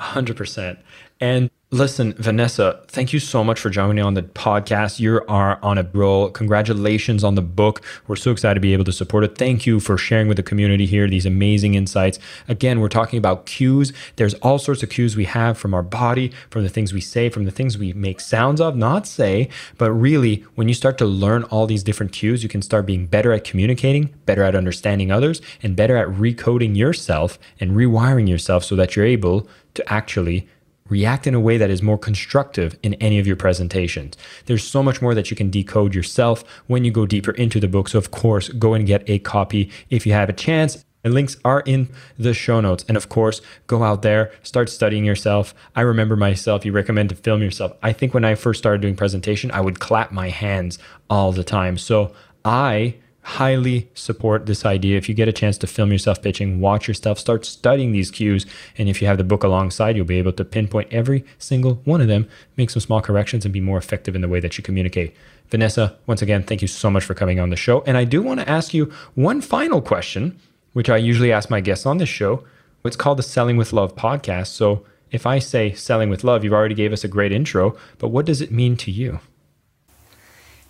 100%. 0.00 0.78
And 1.20 1.50
Listen, 1.72 2.14
Vanessa, 2.14 2.80
thank 2.88 3.12
you 3.12 3.20
so 3.20 3.44
much 3.44 3.60
for 3.60 3.70
joining 3.70 3.94
me 3.94 4.02
on 4.02 4.14
the 4.14 4.24
podcast. 4.24 4.98
You 4.98 5.24
are 5.28 5.56
on 5.62 5.78
a 5.78 5.88
roll. 5.92 6.28
Congratulations 6.28 7.22
on 7.22 7.36
the 7.36 7.42
book. 7.42 7.80
We're 8.08 8.16
so 8.16 8.32
excited 8.32 8.54
to 8.54 8.60
be 8.60 8.72
able 8.72 8.82
to 8.86 8.92
support 8.92 9.22
it. 9.22 9.38
Thank 9.38 9.66
you 9.66 9.78
for 9.78 9.96
sharing 9.96 10.26
with 10.26 10.36
the 10.36 10.42
community 10.42 10.84
here 10.84 11.06
these 11.06 11.26
amazing 11.26 11.74
insights. 11.74 12.18
Again, 12.48 12.80
we're 12.80 12.88
talking 12.88 13.18
about 13.18 13.46
cues. 13.46 13.92
There's 14.16 14.34
all 14.34 14.58
sorts 14.58 14.82
of 14.82 14.90
cues 14.90 15.14
we 15.14 15.26
have 15.26 15.56
from 15.56 15.72
our 15.72 15.84
body, 15.84 16.32
from 16.50 16.64
the 16.64 16.68
things 16.68 16.92
we 16.92 17.00
say, 17.00 17.28
from 17.28 17.44
the 17.44 17.52
things 17.52 17.78
we 17.78 17.92
make 17.92 18.18
sounds 18.18 18.60
of, 18.60 18.74
not 18.74 19.06
say, 19.06 19.48
but 19.78 19.92
really, 19.92 20.44
when 20.56 20.66
you 20.66 20.74
start 20.74 20.98
to 20.98 21.06
learn 21.06 21.44
all 21.44 21.68
these 21.68 21.84
different 21.84 22.10
cues, 22.10 22.42
you 22.42 22.48
can 22.48 22.62
start 22.62 22.84
being 22.84 23.06
better 23.06 23.32
at 23.32 23.44
communicating, 23.44 24.12
better 24.26 24.42
at 24.42 24.56
understanding 24.56 25.12
others, 25.12 25.40
and 25.62 25.76
better 25.76 25.96
at 25.96 26.08
recoding 26.08 26.76
yourself 26.76 27.38
and 27.60 27.76
rewiring 27.76 28.28
yourself 28.28 28.64
so 28.64 28.74
that 28.74 28.96
you're 28.96 29.06
able 29.06 29.48
to 29.74 29.92
actually 29.92 30.48
react 30.90 31.26
in 31.26 31.34
a 31.34 31.40
way 31.40 31.56
that 31.56 31.70
is 31.70 31.82
more 31.82 31.98
constructive 31.98 32.78
in 32.82 32.94
any 32.94 33.18
of 33.18 33.26
your 33.26 33.36
presentations. 33.36 34.16
There's 34.46 34.66
so 34.66 34.82
much 34.82 35.00
more 35.00 35.14
that 35.14 35.30
you 35.30 35.36
can 35.36 35.50
decode 35.50 35.94
yourself 35.94 36.44
when 36.66 36.84
you 36.84 36.90
go 36.90 37.06
deeper 37.06 37.30
into 37.32 37.60
the 37.60 37.68
book. 37.68 37.88
So, 37.88 37.98
of 37.98 38.10
course, 38.10 38.48
go 38.50 38.74
and 38.74 38.86
get 38.86 39.08
a 39.08 39.18
copy 39.20 39.70
if 39.88 40.06
you 40.06 40.12
have 40.12 40.28
a 40.28 40.34
chance. 40.34 40.84
And 41.02 41.14
links 41.14 41.38
are 41.46 41.60
in 41.60 41.88
the 42.18 42.34
show 42.34 42.60
notes. 42.60 42.84
And 42.86 42.96
of 42.96 43.08
course, 43.08 43.40
go 43.66 43.82
out 43.82 44.02
there, 44.02 44.32
start 44.42 44.68
studying 44.68 45.04
yourself. 45.04 45.54
I 45.74 45.80
remember 45.80 46.14
myself, 46.14 46.66
you 46.66 46.72
recommend 46.72 47.08
to 47.08 47.14
film 47.14 47.42
yourself. 47.42 47.72
I 47.82 47.94
think 47.94 48.12
when 48.12 48.24
I 48.24 48.34
first 48.34 48.58
started 48.58 48.82
doing 48.82 48.96
presentation, 48.96 49.50
I 49.50 49.62
would 49.62 49.80
clap 49.80 50.12
my 50.12 50.28
hands 50.28 50.78
all 51.08 51.32
the 51.32 51.44
time. 51.44 51.78
So 51.78 52.12
I 52.44 52.96
highly 53.22 53.90
support 53.94 54.46
this 54.46 54.64
idea. 54.64 54.96
If 54.96 55.08
you 55.08 55.14
get 55.14 55.28
a 55.28 55.32
chance 55.32 55.58
to 55.58 55.66
film 55.66 55.92
yourself 55.92 56.22
pitching, 56.22 56.60
watch 56.60 56.88
your 56.88 56.94
stuff, 56.94 57.18
start 57.18 57.44
studying 57.44 57.92
these 57.92 58.10
cues. 58.10 58.46
And 58.78 58.88
if 58.88 59.00
you 59.00 59.08
have 59.08 59.18
the 59.18 59.24
book 59.24 59.44
alongside, 59.44 59.96
you'll 59.96 60.06
be 60.06 60.18
able 60.18 60.32
to 60.32 60.44
pinpoint 60.44 60.92
every 60.92 61.24
single 61.38 61.74
one 61.84 62.00
of 62.00 62.08
them, 62.08 62.28
make 62.56 62.70
some 62.70 62.80
small 62.80 63.00
corrections, 63.00 63.44
and 63.44 63.52
be 63.52 63.60
more 63.60 63.78
effective 63.78 64.14
in 64.14 64.22
the 64.22 64.28
way 64.28 64.40
that 64.40 64.56
you 64.56 64.64
communicate. 64.64 65.14
Vanessa, 65.50 65.96
once 66.06 66.22
again, 66.22 66.42
thank 66.42 66.62
you 66.62 66.68
so 66.68 66.90
much 66.90 67.04
for 67.04 67.14
coming 67.14 67.40
on 67.40 67.50
the 67.50 67.56
show. 67.56 67.82
And 67.82 67.96
I 67.96 68.04
do 68.04 68.22
want 68.22 68.40
to 68.40 68.48
ask 68.48 68.72
you 68.72 68.92
one 69.14 69.40
final 69.40 69.82
question, 69.82 70.38
which 70.72 70.88
I 70.88 70.96
usually 70.96 71.32
ask 71.32 71.50
my 71.50 71.60
guests 71.60 71.86
on 71.86 71.98
this 71.98 72.08
show. 72.08 72.44
It's 72.84 72.96
called 72.96 73.18
the 73.18 73.22
Selling 73.22 73.56
with 73.56 73.72
Love 73.72 73.96
podcast. 73.96 74.48
So 74.48 74.86
if 75.10 75.26
I 75.26 75.40
say 75.40 75.72
selling 75.72 76.08
with 76.08 76.24
love, 76.24 76.44
you've 76.44 76.52
already 76.52 76.74
gave 76.74 76.92
us 76.92 77.04
a 77.04 77.08
great 77.08 77.32
intro, 77.32 77.76
but 77.98 78.08
what 78.08 78.26
does 78.26 78.40
it 78.40 78.52
mean 78.52 78.76
to 78.76 78.90
you? 78.90 79.20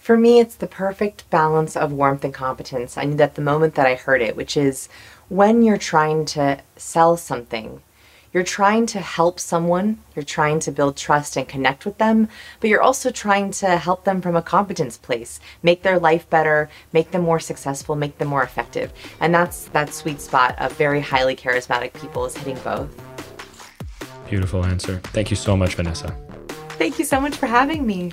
For 0.01 0.17
me, 0.17 0.41
it's 0.41 0.55
the 0.55 0.67
perfect 0.67 1.29
balance 1.29 1.77
of 1.77 1.93
warmth 1.93 2.25
and 2.25 2.33
competence. 2.33 2.97
I 2.97 3.05
knew 3.05 3.17
that 3.17 3.35
the 3.35 3.43
moment 3.43 3.75
that 3.75 3.87
I 3.87 3.97
heard 3.97 4.23
it, 4.23 4.35
which 4.35 4.57
is 4.57 4.89
when 5.29 5.63
you're 5.63 5.77
trying 5.77 6.25
to 6.27 6.63
sell 6.75 7.19
something, 7.19 7.83
you're 8.33 8.43
trying 8.43 8.87
to 8.87 9.01
help 9.01 9.39
someone, 9.39 9.99
you're 10.17 10.25
trying 10.25 10.59
to 10.61 10.73
build 10.73 10.97
trust 10.97 11.37
and 11.37 11.47
connect 11.47 11.85
with 11.85 11.99
them, 11.99 12.29
but 12.61 12.71
you're 12.71 12.81
also 12.81 13.11
trying 13.11 13.51
to 13.51 13.77
help 13.77 14.05
them 14.05 14.23
from 14.23 14.37
a 14.37 14.43
competence 14.43 14.97
place, 14.97 15.39
make 15.63 15.83
their 15.83 15.99
life 15.99 16.29
better, 16.31 16.71
make 16.95 17.11
them 17.11 17.23
more 17.23 17.41
successful, 17.41 17.95
make 17.95 18.17
them 18.17 18.29
more 18.29 18.43
effective. 18.43 18.95
And 19.21 19.35
that's 19.35 19.65
that 19.67 19.93
sweet 19.93 20.23
spot 20.23 20.59
of 20.59 20.73
very 20.79 21.01
highly 21.01 21.37
charismatic 21.37 21.93
people 21.93 22.25
is 22.25 22.35
hitting 22.35 22.59
both. 22.65 22.89
Beautiful 24.31 24.65
answer. 24.65 24.99
Thank 25.09 25.31
you 25.31 25.37
so 25.37 25.59
much, 25.59 25.75
Vanessa. 25.75 26.17
Thank 26.79 26.99
you 26.99 27.05
so 27.05 27.21
much 27.21 27.37
for 27.37 27.47
having 27.47 27.87
me. 27.87 28.13